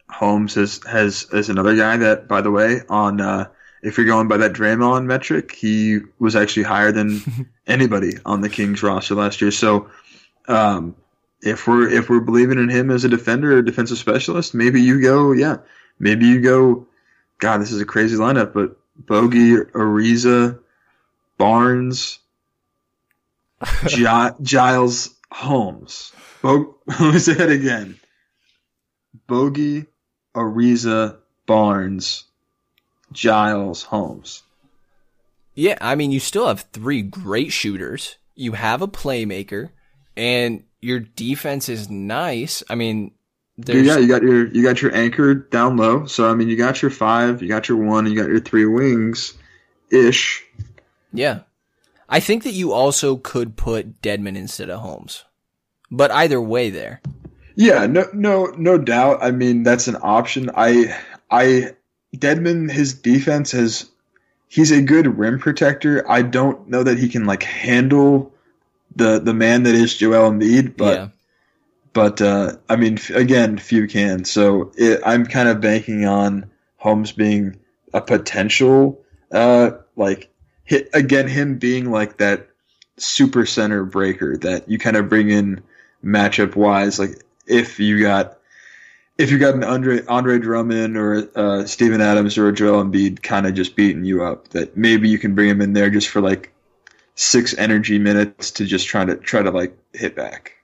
[0.08, 3.48] Holmes has has is another guy that, by the way, on uh,
[3.82, 8.48] if you're going by that Draymond metric, he was actually higher than anybody on the
[8.48, 9.50] Kings roster last year.
[9.50, 9.90] So,
[10.48, 10.96] um,
[11.42, 15.00] if we're if we're believing in him as a defender or defensive specialist, maybe you
[15.02, 15.58] go, yeah,
[15.98, 16.86] maybe you go.
[17.38, 20.60] God, this is a crazy lineup, but Bogey, Ariza,
[21.38, 22.20] Barnes.
[23.86, 26.12] Gi- Giles Holmes.
[26.40, 27.98] Bo- Let me say that again.
[29.26, 29.86] Bogey,
[30.34, 32.24] Ariza, Barnes,
[33.12, 34.42] Giles Holmes.
[35.54, 38.16] Yeah, I mean, you still have three great shooters.
[38.34, 39.70] You have a playmaker,
[40.16, 42.62] and your defense is nice.
[42.70, 43.12] I mean,
[43.58, 46.06] there's yeah, you got your you got your anchor down low.
[46.06, 48.66] So I mean, you got your five, you got your one, you got your three
[48.66, 49.34] wings,
[49.90, 50.44] ish.
[51.12, 51.40] Yeah.
[52.08, 55.24] I think that you also could put Dedmon instead of Holmes,
[55.90, 57.00] but either way, there.
[57.54, 59.22] Yeah, no, no, no doubt.
[59.22, 60.50] I mean, that's an option.
[60.54, 60.94] I,
[61.30, 61.70] I,
[62.16, 63.90] Dedmon, his defense has,
[64.48, 66.08] he's a good rim protector.
[66.10, 68.32] I don't know that he can like handle
[68.96, 71.08] the the man that is Joel Embiid, but yeah.
[71.92, 74.24] but uh, I mean, f- again, few can.
[74.24, 77.58] So it, I'm kind of banking on Holmes being
[77.94, 79.00] a potential,
[79.30, 80.30] uh, like
[80.64, 82.48] hit again, him being like that
[82.98, 85.62] super center breaker that you kind of bring in
[86.04, 86.98] matchup wise.
[86.98, 88.38] Like if you got
[89.22, 93.22] if you got an Andre Andre Drummond or uh, Steven Adams or a Joel Embiid
[93.22, 96.08] kind of just beating you up, that maybe you can bring him in there just
[96.08, 96.52] for like
[97.14, 100.56] six energy minutes to just try to try to like hit back.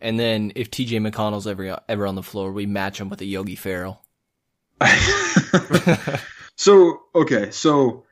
[0.00, 3.26] And then if TJ McConnell's ever ever on the floor, we match him with a
[3.26, 4.00] Yogi Ferrell.
[6.56, 8.04] so okay, so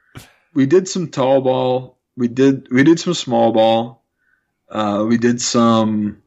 [0.54, 1.98] we did some tall ball.
[2.16, 4.02] We did we did some small ball.
[4.68, 6.20] Uh, we did some,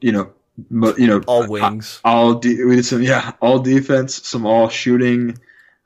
[0.00, 0.32] you know,
[0.70, 2.00] you know, All wings.
[2.04, 5.38] all de- we did some yeah, all defense, some all shooting.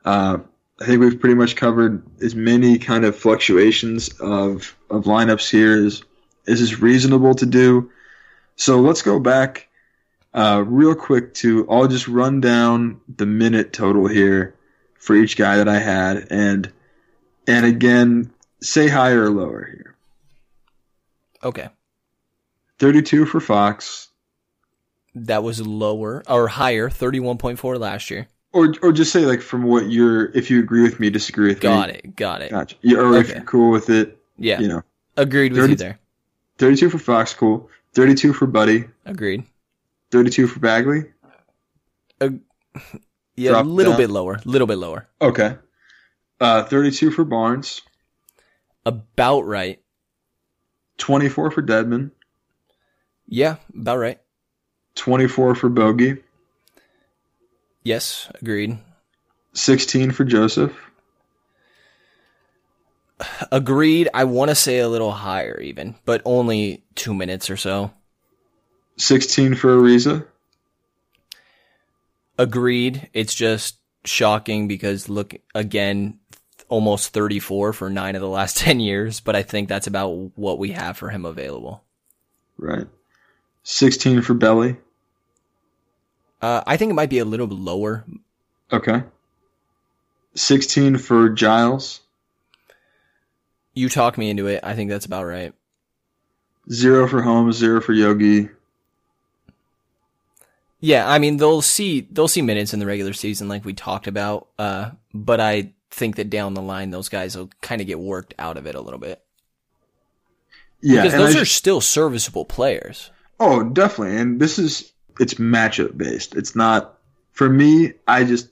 [0.03, 0.39] Uh,
[0.81, 5.85] I think we've pretty much covered as many kind of fluctuations of of lineups here
[5.85, 6.03] as
[6.47, 7.91] as is reasonable to do.
[8.55, 9.69] So let's go back
[10.33, 14.55] uh, real quick to I'll just run down the minute total here
[14.99, 16.71] for each guy that I had and
[17.47, 19.95] and again say higher or lower here.
[21.43, 21.69] Okay.
[22.79, 24.09] 32 for Fox
[25.15, 28.27] That was lower or higher, 31.4 last year.
[28.51, 31.57] or or just say like from what you're if you agree with me disagree with
[31.57, 31.61] me.
[31.61, 32.15] Got it.
[32.15, 32.51] Got it.
[32.51, 32.75] Gotcha.
[32.81, 33.35] Yeah, or if Okay.
[33.37, 34.59] you're cool with it, Yeah.
[34.59, 34.83] you know.
[35.17, 35.99] Agreed with 30 you there.
[36.57, 37.69] 32 for Fox, cool.
[37.93, 38.85] 32 for Buddy.
[39.05, 39.43] Agreed.
[40.11, 41.05] 32 for Bagley.
[43.35, 43.97] Yeah, a little down.
[43.99, 44.39] bit lower.
[44.45, 45.07] little bit lower.
[45.19, 45.57] Okay.
[46.39, 47.81] Uh, 32 for Barnes.
[48.85, 49.79] About right.
[50.99, 52.11] 24 for Dedmon.
[53.27, 54.19] Yeah, about right.
[54.95, 56.17] 24 for Bogey.
[57.83, 58.77] Yes, agreed.
[59.53, 60.73] 16 for Joseph.
[63.51, 64.09] Agreed.
[64.13, 67.91] I want to say a little higher even, but only two minutes or so.
[68.97, 70.25] 16 for Ariza.
[72.37, 73.09] Agreed.
[73.13, 76.19] It's just shocking because look again,
[76.67, 80.59] almost 34 for nine of the last 10 years, but I think that's about what
[80.59, 81.83] we have for him available.
[82.57, 82.87] Right.
[83.63, 84.77] 16 for Belly.
[86.41, 88.05] Uh, I think it might be a little bit lower.
[88.71, 89.03] Okay.
[90.35, 92.01] 16 for Giles.
[93.73, 94.59] You talk me into it.
[94.63, 95.53] I think that's about right.
[96.71, 97.57] Zero for Holmes.
[97.57, 98.49] Zero for Yogi.
[100.79, 104.05] Yeah, I mean they'll see they'll see minutes in the regular season like we talked
[104.05, 104.47] about.
[104.59, 108.33] Uh, but I think that down the line those guys will kind of get worked
[108.37, 109.23] out of it a little bit
[110.81, 111.03] Yeah.
[111.03, 113.11] because those I are still serviceable players.
[113.45, 114.15] Oh, definitely.
[114.15, 116.33] And this is it's matchup based.
[116.33, 116.97] It's not
[117.33, 117.93] for me.
[118.07, 118.47] I just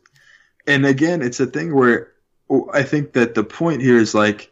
[0.68, 2.12] and again, it's a thing where
[2.50, 4.52] oh, I think that the point here is like,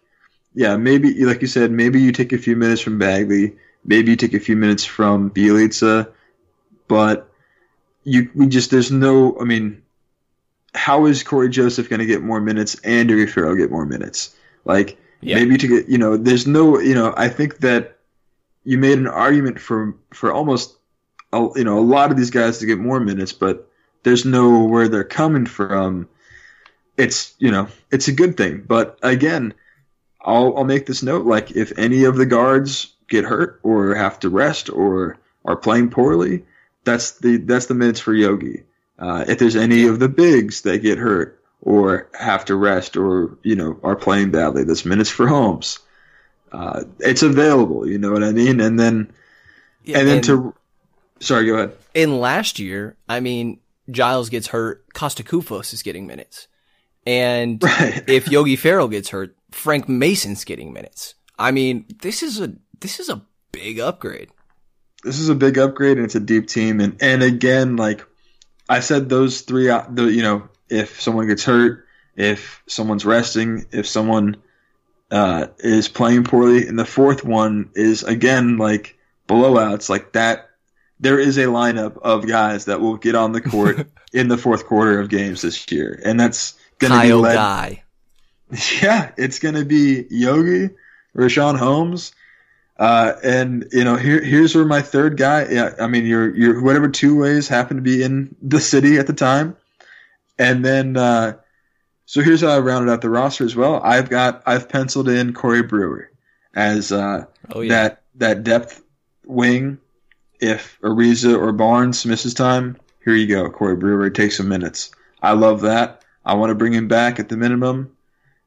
[0.53, 4.15] yeah, maybe like you said, maybe you take a few minutes from Bagley, maybe you
[4.15, 6.09] take a few minutes from Bjelica,
[6.87, 7.29] but
[8.05, 9.37] you we just there's no.
[9.41, 9.81] I mean,
[10.73, 14.33] how is Cory Joseph going to get more minutes and Yogi Ferrell get more minutes?
[14.63, 15.35] Like Yeah.
[15.35, 17.13] maybe to get you know, there's no you know.
[17.17, 17.98] I think that
[18.63, 20.77] you made an argument for for almost
[21.31, 23.69] a, you know a lot of these guys to get more minutes, but
[24.03, 26.09] there's no where they're coming from.
[26.97, 29.53] It's you know it's a good thing, but again,
[30.21, 34.19] I'll I'll make this note like if any of the guards get hurt or have
[34.19, 36.45] to rest or are playing poorly,
[36.83, 38.63] that's the that's the minutes for Yogi.
[38.97, 43.37] Uh, if there's any of the bigs that get hurt or have to rest or
[43.43, 45.79] you know are playing badly, that's minutes for Holmes.
[46.51, 48.59] Uh, it's available, you know what I mean?
[48.59, 49.11] And then
[49.85, 50.53] and then to
[51.19, 51.75] sorry, go ahead.
[51.93, 53.59] in last year, I mean,
[53.91, 56.47] Giles gets hurt, Kosta Koufos is getting minutes.
[57.05, 58.03] And Right.
[58.07, 61.15] if Yogi Ferrell gets hurt, Frank Mason's getting minutes.
[61.37, 63.21] I mean, this is a this is a
[63.51, 64.29] big upgrade.
[65.03, 68.05] this is a big upgrade and it's a deep team and and again like
[68.67, 71.85] I said those three uh, the you know if someone gets hurt
[72.15, 74.37] if someone's resting if someone
[75.11, 78.97] uh, is playing poorly and the fourth one is again like
[79.27, 80.49] blowouts like that
[80.99, 84.65] there is a lineup of guys that will get on the court in the fourth
[84.65, 87.83] quarter of games this year and that's going to be led Guy.
[88.81, 90.69] yeah, it's going to be Yogi,
[91.15, 92.13] Richaun Holmes,
[92.77, 95.47] uh, and you know here here's where my third guy.
[95.49, 99.05] Yeah, I mean your your whatever two ways happen to be in the city at
[99.05, 99.55] the time,
[100.39, 101.37] and then uh,
[102.09, 103.79] so here's how I rounded out the roster as well.
[103.83, 106.09] I've got I've penciled in Corey Brewer
[106.55, 107.69] as uh, Oh, yeah.
[107.69, 108.81] that that depth
[109.27, 109.77] wing.
[110.41, 113.47] If Ariza or Barnes misses time, here you go.
[113.51, 114.89] Corey Brewer takes some minutes.
[115.21, 116.01] I love that.
[116.25, 117.95] I want to bring him back at the minimum,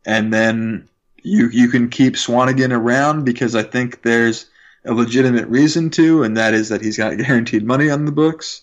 [0.04, 0.88] and then
[1.22, 4.46] you you can keep Swanigan around because I think there's
[4.84, 8.62] a legitimate reason to, and that is that he's got guaranteed money on the books,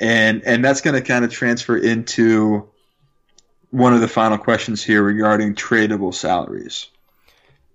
[0.00, 2.66] and and that's going to kind of transfer into
[3.76, 6.86] one of the final questions here regarding tradable salaries.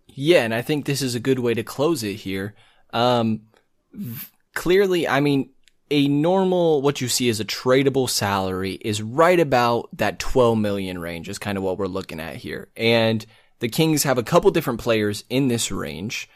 [0.08, 2.56] Yeah, and I think this is a good way to close it here.
[2.92, 3.42] Um,
[4.56, 5.52] clearly, I mean,
[5.92, 10.98] a normal, what you see as a tradable salary is right about that 12 million
[10.98, 12.70] range is kind of what we're looking at here.
[12.76, 13.24] And
[13.60, 16.28] the Kings have a couple different players in this range.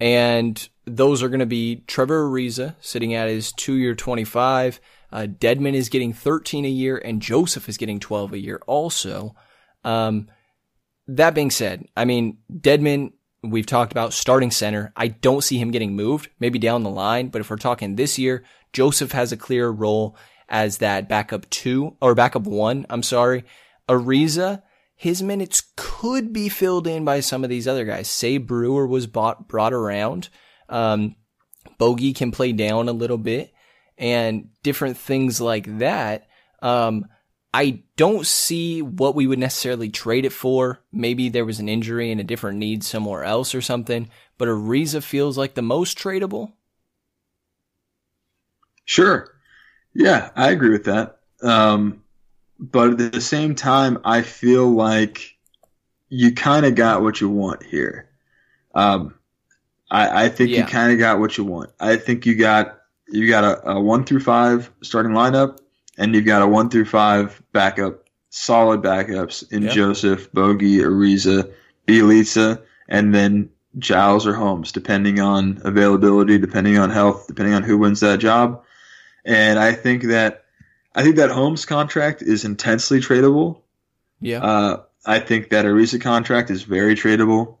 [0.00, 4.80] And those are going to be Trevor Ariza sitting at his two year 25.
[5.12, 9.34] Uh, Dedmon is getting 13 a year and Joseph is getting 12 a year also.
[9.84, 10.28] Um,
[11.06, 14.92] that being said, I mean, Dedmon, we've talked about starting center.
[14.96, 18.18] I don't see him getting moved, maybe down the line, but if we're talking this
[18.18, 20.16] year, Joseph has a clear role
[20.48, 22.86] as that backup two or backup one.
[22.88, 23.44] I'm sorry.
[23.88, 24.62] Ariza,
[24.94, 28.08] his minutes could be filled in by some of these other guys.
[28.08, 30.28] Say Brewer was bought, brought around.
[30.68, 31.16] Um,
[31.78, 33.52] Bogey can play down a little bit
[33.98, 36.26] and different things like that.
[36.60, 37.06] Um,
[37.54, 40.80] I don't see what we would necessarily trade it for.
[40.90, 45.02] Maybe there was an injury and a different need somewhere else or something, but Ariza
[45.02, 46.52] feels like the most tradable.
[48.84, 49.28] Sure.
[49.94, 51.18] Yeah, I agree with that.
[51.42, 52.02] Um,
[52.58, 55.36] but at the same time, I feel like
[56.08, 58.08] you kind of got what you want here.
[58.74, 59.14] Um,
[59.90, 61.70] I, I think you kind of got what you want.
[61.78, 62.81] I think you got
[63.12, 65.58] you got a, a one through five starting lineup,
[65.98, 69.70] and you've got a one through five backup, solid backups in Yeah.
[69.70, 71.52] Joseph, Bogey, Ariza,
[71.86, 77.78] Bjelica, and then Giles or Holmes, depending on availability, depending on health, depending on who
[77.78, 78.62] wins that job.
[79.24, 80.44] And I think that
[80.94, 83.60] I think that Holmes contract is intensely tradable.
[84.20, 84.42] Yeah.
[84.42, 87.56] Uh, I think that Ariza contract is very tradable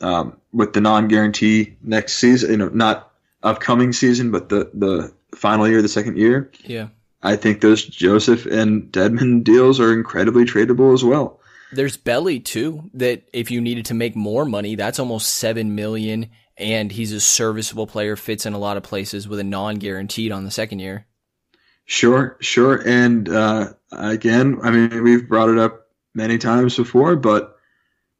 [0.00, 2.50] um, with the non-guarantee next season.
[2.50, 3.09] You know, not
[3.42, 6.50] upcoming season, but the the final year, the second year.
[6.64, 6.88] yeah.
[7.22, 11.38] I think those Joseph and Dedmon deals are incredibly tradable as well.
[11.70, 16.30] There's Belly too, that if you needed to make more money, that's almost seven million
[16.60, 20.30] and he's a serviceable player, fits in a lot of places with a non guaranteed
[20.30, 21.06] on the second year.
[21.86, 22.80] Sure, sure.
[22.86, 27.56] And uh, again, I mean, we've brought it up many times before, but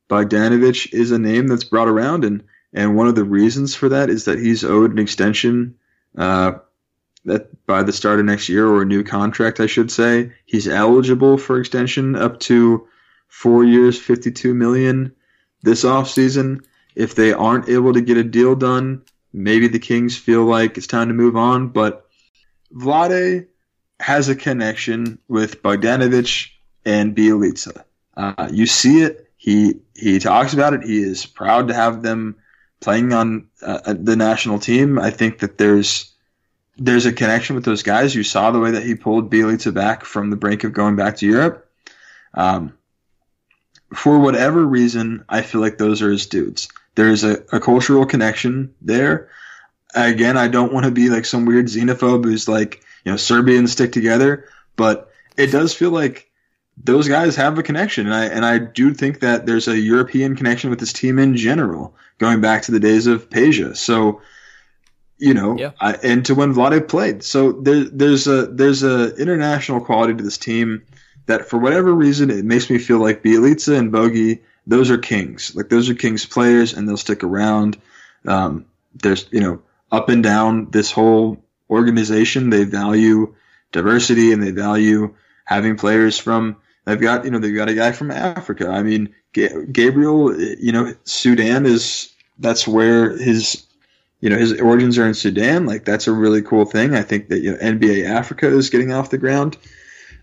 [0.08, 2.42] Bogdanovich is a name that's brought around, and
[2.72, 5.76] and one of the reasons for that is that he's owed an extension
[6.16, 6.52] uh,
[7.24, 10.32] that by the start of next year or a new contract, I should say.
[10.46, 12.86] He's eligible for extension up to
[13.28, 15.14] four years, fifty-two million
[15.62, 16.64] this offseason.
[16.94, 19.02] If they aren't able to get a deal done,
[19.32, 22.06] maybe the Kings feel like it's time to move on, but.
[22.72, 23.48] Vlade
[23.98, 26.50] has a connection with Bogdanovich
[26.84, 27.82] and Bjelica.
[28.16, 29.28] Uh, you see it.
[29.36, 30.84] He he talks about it.
[30.84, 32.36] He is proud to have them
[32.80, 34.98] playing on uh, the national team.
[34.98, 36.12] I think that there's
[36.76, 38.14] there's a connection with those guys.
[38.14, 41.16] You saw the way that he pulled Bjelica back from the brink of going back
[41.18, 41.68] to Europe.
[42.32, 42.74] Um,
[43.94, 46.68] for whatever reason, I feel like those are his dudes.
[46.94, 49.30] There's a, a cultural connection there
[49.94, 53.72] again, I don't want to be like some weird xenophobe who's like, you know, Serbians
[53.72, 56.29] stick together, but it does feel like
[56.76, 60.36] those guys have a connection, and I and I do think that there's a European
[60.36, 63.76] connection with this team in general, going back to the days of Peja.
[63.76, 64.22] So,
[65.18, 65.72] you know, Yeah.
[65.80, 67.22] I, and to when Vlade played.
[67.22, 70.82] So there, there's a there's a international quality to this team
[71.26, 75.54] that for whatever reason it makes me feel like Bjelica and Bogey, those are kings.
[75.54, 77.76] Like those are kings players, and they'll stick around.
[78.26, 82.50] Um, there's you know up and down this whole organization.
[82.50, 83.34] They value
[83.72, 85.14] diversity and they value
[85.50, 86.56] having players from.
[86.86, 88.68] They've got you know they've got a guy from Africa.
[88.68, 93.66] I mean Gabriel, you know Sudan is that's where his
[94.20, 95.66] you know his origins are in Sudan.
[95.66, 96.94] Like that's a really cool thing.
[96.94, 99.58] I think that you know NBA Africa is getting off the ground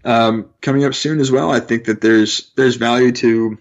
[0.04, 1.52] um, coming up soon as well.
[1.52, 3.58] I think that there's there's value to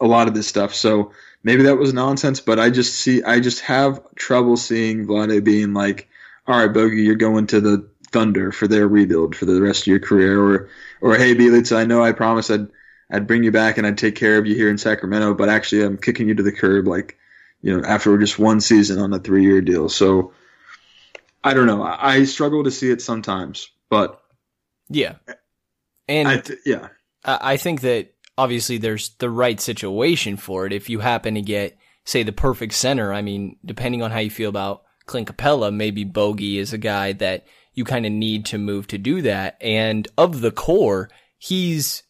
[0.00, 0.74] a lot of this stuff.
[0.74, 5.44] So maybe that was nonsense, but I just see I just have trouble seeing Vlade
[5.44, 6.08] being like,
[6.46, 9.88] all right, Bogey, you're going to the Thunder for their rebuild for the rest of
[9.88, 10.70] your career, or
[11.02, 12.68] or hey, Bjelica, I know I promised I'd
[13.10, 15.82] I'd bring you back and I'd take care of you here in Sacramento, but actually
[15.82, 17.18] I'm kicking you to the curb, like
[17.60, 19.90] you know, after just one season on a three year deal.
[19.90, 20.32] So
[21.42, 21.82] I don't know.
[21.82, 24.22] I, I struggle to see it sometimes, but
[24.88, 25.16] Yeah.
[26.08, 26.88] And I th- yeah.
[27.24, 30.72] I I think that obviously there's the right situation for it.
[30.72, 33.12] If you happen to get say the perfect center.
[33.12, 37.12] I mean, depending on how you feel about Clint Capela, maybe Bogey is a guy
[37.14, 39.56] that you kind of need to move to do that.
[39.60, 42.02] And of the core, he's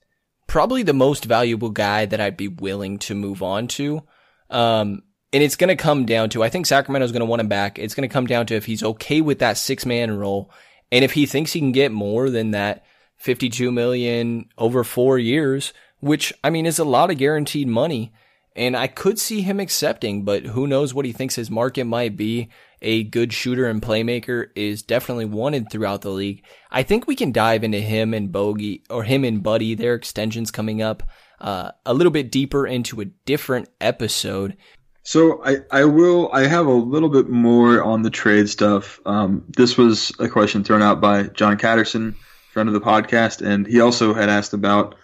[0.47, 4.03] probably the most valuable guy that I'd be willing to move on to.
[4.51, 7.49] Um, and it's going to come down to, I think Sacramento's going to want him
[7.49, 7.78] back.
[7.78, 10.51] It's going to come down to if he's okay with that six man role.
[10.93, 12.85] And if he thinks he can get more than that
[13.16, 18.12] 52 million over four years, which I mean is a lot of guaranteed money.
[18.55, 22.16] And I could see him accepting, but who knows what he thinks his market might
[22.16, 22.51] be.
[22.86, 26.44] A good shooter and playmaker is definitely wanted throughout the league.
[26.70, 30.51] I think we can dive into him and Bogey or him and Buddy, their extensions
[30.51, 31.02] coming up,
[31.40, 34.59] uh, a little bit deeper into a different episode.
[35.02, 39.01] So I, I will I have a little bit more on the trade stuff.
[39.06, 42.15] Um, this was a question thrown out by John Catterson,
[42.52, 44.94] friend of the podcast, and he also had asked about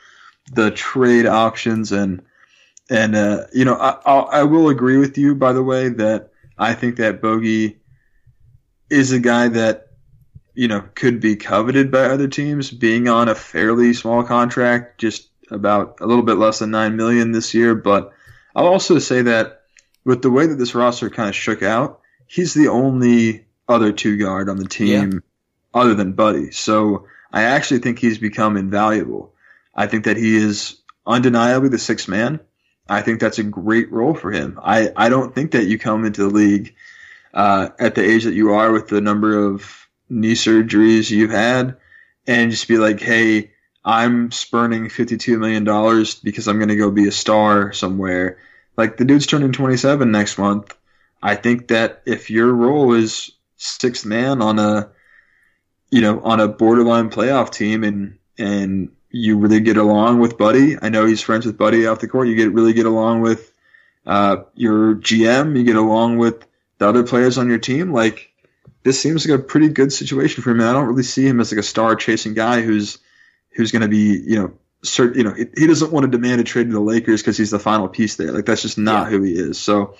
[0.53, 2.23] the trade options and
[2.91, 6.30] and uh, you know I, I'll, I will agree with you by the way that
[6.61, 7.81] I think that Bogey
[8.91, 9.87] is a guy that
[10.55, 15.29] you know could be coveted by other teams, being on a fairly small contract, just
[15.51, 17.75] about a little bit less than nine million this year.
[17.75, 18.13] But
[18.55, 19.63] I'll also say that
[20.05, 24.19] with the way that this roster kind of shook out, he's the only other two
[24.19, 25.19] guard on the team yeah.
[25.73, 26.51] other than Buddy.
[26.51, 29.33] So I actually think he's become invaluable.
[29.75, 30.77] I think that he is
[31.07, 32.41] undeniably the sixth man.
[32.91, 34.59] I think that's a great role for him.
[34.61, 36.75] I, I don't think that you come into the league
[37.33, 41.77] uh, at the age that you are with the number of knee surgeries you've had
[42.27, 43.53] and just be like, hey,
[43.85, 45.65] I'm spurning $52 million
[46.25, 48.39] because I'm going to go be a star somewhere.
[48.77, 50.77] Like the dude's turning 27 next month.
[51.23, 54.91] I think that if your role is sixth man on a,
[55.91, 60.77] you know, on a borderline playoff team and, and you really get along with Buddy.
[60.81, 62.29] I know he's friends with Buddy off the court.
[62.29, 63.53] You get really get along with
[64.07, 65.57] uh, your GM.
[65.57, 66.47] You get along with
[66.79, 67.93] the other players on your team.
[67.93, 68.33] Like
[68.83, 70.61] this seems like a pretty good situation for him.
[70.61, 72.99] And I don't really see him as like a star chasing guy who's
[73.51, 74.53] who's going to be you know
[74.85, 77.51] cert, you know he doesn't want to demand a trade to the Lakers because he's
[77.51, 78.33] the final piece there.
[78.33, 79.19] Like that's just not yeah.
[79.19, 79.59] who he is.
[79.59, 79.97] So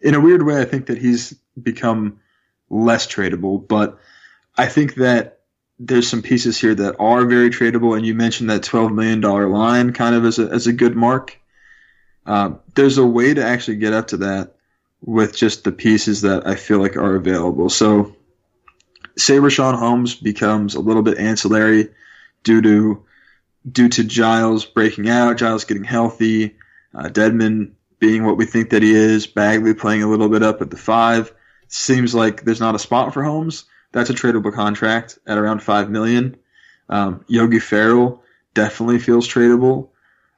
[0.00, 2.20] in a weird way, I think that he's become
[2.68, 3.66] less tradable.
[3.66, 3.98] But
[4.56, 5.40] I think that
[5.78, 9.48] there's some pieces here that are very tradable, and you mentioned that twelve million dollar
[9.48, 11.38] line kind of as a as a good mark.
[12.26, 14.54] Uh, there's a way to actually get up to that
[15.02, 17.68] with just the pieces that I feel like are available.
[17.68, 18.16] So,
[19.18, 21.90] say Richaun Holmes becomes a little bit ancillary
[22.44, 23.04] due to
[23.70, 26.56] due to Giles breaking out, Giles getting healthy,
[26.94, 30.62] uh, Dedmon being what we think that he is, Bagley playing a little bit up
[30.62, 31.32] at the five.
[31.66, 33.64] Seems like there's not a spot for Holmes
[33.94, 36.36] that's a tradable contract at around five million.
[36.88, 38.22] Um, Yogi Ferrell
[38.52, 39.88] definitely feels tradable.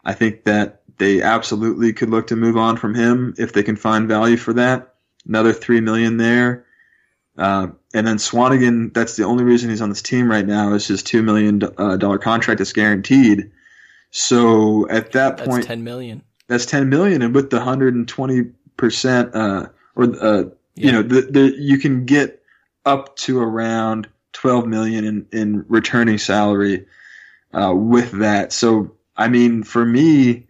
[0.05, 3.77] I think that they absolutely could look to move on from him if they can
[3.77, 4.95] find value for that.
[5.27, 6.67] Another three million there.
[7.37, 10.87] Uh, and then Swanigan, that's the only reason he's on this team right now is
[10.87, 13.51] his two million dollar contract is guaranteed.
[14.11, 16.23] So at that point, that's point, ten million.
[16.47, 18.45] That's ten million, and with the hundred and twenty
[18.77, 20.47] percent, uh, or uh, yeah.
[20.75, 22.43] you know, the, the you can get
[22.87, 26.87] up to around 12 million in, in returning salary
[27.53, 28.53] uh, with that.
[28.53, 30.47] So, I mean, for me,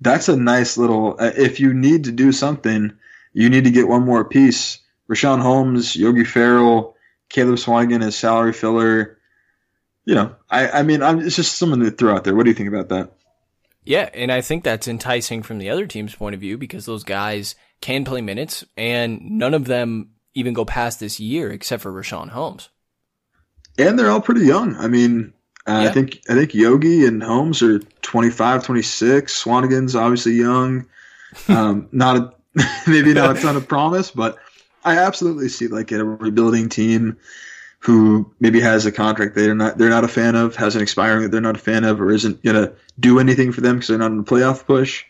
[0.00, 1.16] that's a nice little.
[1.18, 2.92] Uh, if you need to do something,
[3.32, 4.78] you need to get one more piece.
[5.08, 6.96] Richaun Holmes, Yogi Ferrell,
[7.28, 9.18] Caleb Swanigan as salary filler.
[10.04, 12.34] You know, I, I mean, I'm, it's just something to throw out there.
[12.34, 13.12] What do you think about that?
[13.84, 17.02] Yeah, and I think that's enticing from the other team's point of view because those
[17.02, 21.92] guys can play minutes, and none of them even go past this year, except for
[21.92, 22.68] Richaun Holmes.
[23.78, 24.76] And they're all pretty young.
[24.76, 25.32] I mean,
[25.66, 25.88] uh, yeah.
[25.88, 29.32] I think I think Yogi and Holmes are 25, 26.
[29.34, 30.86] Swanigan's obviously young.
[31.48, 32.34] Um, not a,
[32.86, 34.36] maybe not a ton of promise, but
[34.84, 37.16] I absolutely see like a rebuilding team
[37.78, 41.22] who maybe has a contract they're not they're not a fan of, has an expiring
[41.22, 43.96] that they're not a fan of, or isn't gonna do anything for them because they're
[43.96, 45.04] not in the playoff push.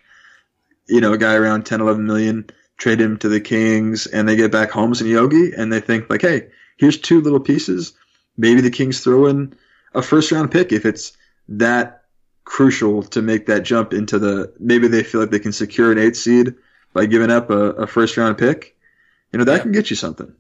[0.87, 4.37] You know, a guy around 10, 11 million trade him to the Kings, and they
[4.37, 7.93] get back Holmes and Yogi, and they think like, hey, here's two little pieces.
[8.37, 9.55] Maybe the Kings throw in
[9.95, 11.13] a first round pick if it's
[11.49, 12.05] that
[12.45, 14.53] crucial to make that jump into the.
[14.59, 16.55] Maybe they feel like they can secure an eight seed
[16.93, 18.77] by giving up a, a first round pick.
[19.33, 19.63] You know that yeah.
[19.63, 20.35] can get you something.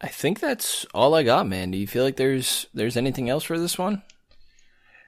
[0.00, 1.70] I think that's all I got, man.
[1.70, 4.02] Do you feel like there's there's anything else for this one?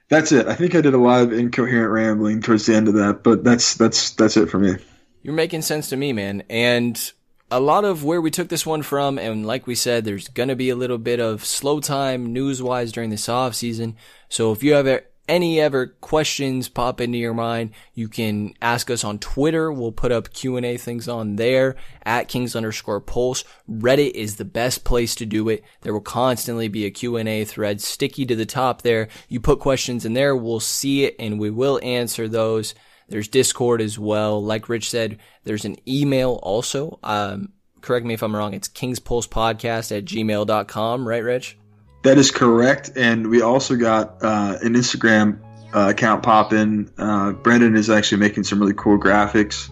[0.09, 0.47] That's it.
[0.47, 3.43] I think I did a lot of incoherent rambling towards the end of that, but
[3.43, 4.75] that's that's that's it for me.
[5.23, 6.43] You're making sense to me, man.
[6.49, 7.11] And
[7.49, 10.49] a lot of where we took this one from, and like we said, there's going
[10.49, 13.95] to be a little bit of slow time news wise during this off season.
[14.27, 19.05] So if you have any ever questions pop into your mind, you can ask us
[19.05, 19.71] on Twitter.
[19.71, 23.45] We'll put up Q&A things on there at Kings underscore Pulse.
[23.69, 25.63] Reddit is the best place to do it.
[25.81, 29.07] There will constantly be a Q&A thread sticky to the top there.
[29.29, 32.75] You put questions in there, we'll see it and we will answer those.
[33.09, 34.43] There's Discord as well.
[34.43, 36.99] Like Rich said, there's an email also.
[37.03, 38.53] Um, correct me if I'm wrong.
[38.53, 41.57] It's kingspulsepodcast at gmail.com, right, Rich?
[42.03, 42.91] That is correct.
[42.95, 45.39] And we also got uh, an Instagram
[45.73, 46.91] uh, account popping.
[46.97, 49.69] Uh, Brendan is actually making some really cool graphics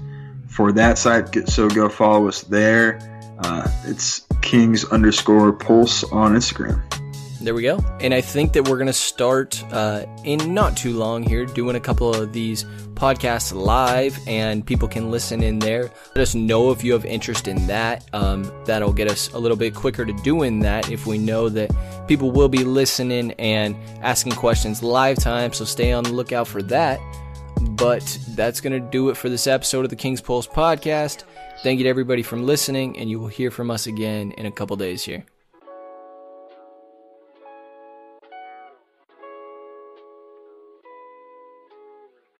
[0.47, 1.49] for that site.
[1.49, 2.99] So go follow us there.
[3.43, 7.01] Uh, it's kings underscore pulse on Instagram.
[7.41, 7.80] There we go.
[7.99, 11.76] And I think that we're going to start uh, in not too long here doing
[11.76, 15.89] a couple of these podcasts live and people can listen in there.
[16.15, 18.07] Let us know if you have interest in that.
[18.13, 21.72] Um, that'll get us a little bit quicker to doing that if we know that
[22.07, 25.51] people will be listening and asking questions live time.
[25.51, 26.99] So stay on the lookout for that.
[27.59, 31.23] But that's going to do it for this episode of the King's Pulse podcast.
[31.63, 34.51] Thank you to everybody from listening, and you will hear from us again in a
[34.51, 35.26] couple days here.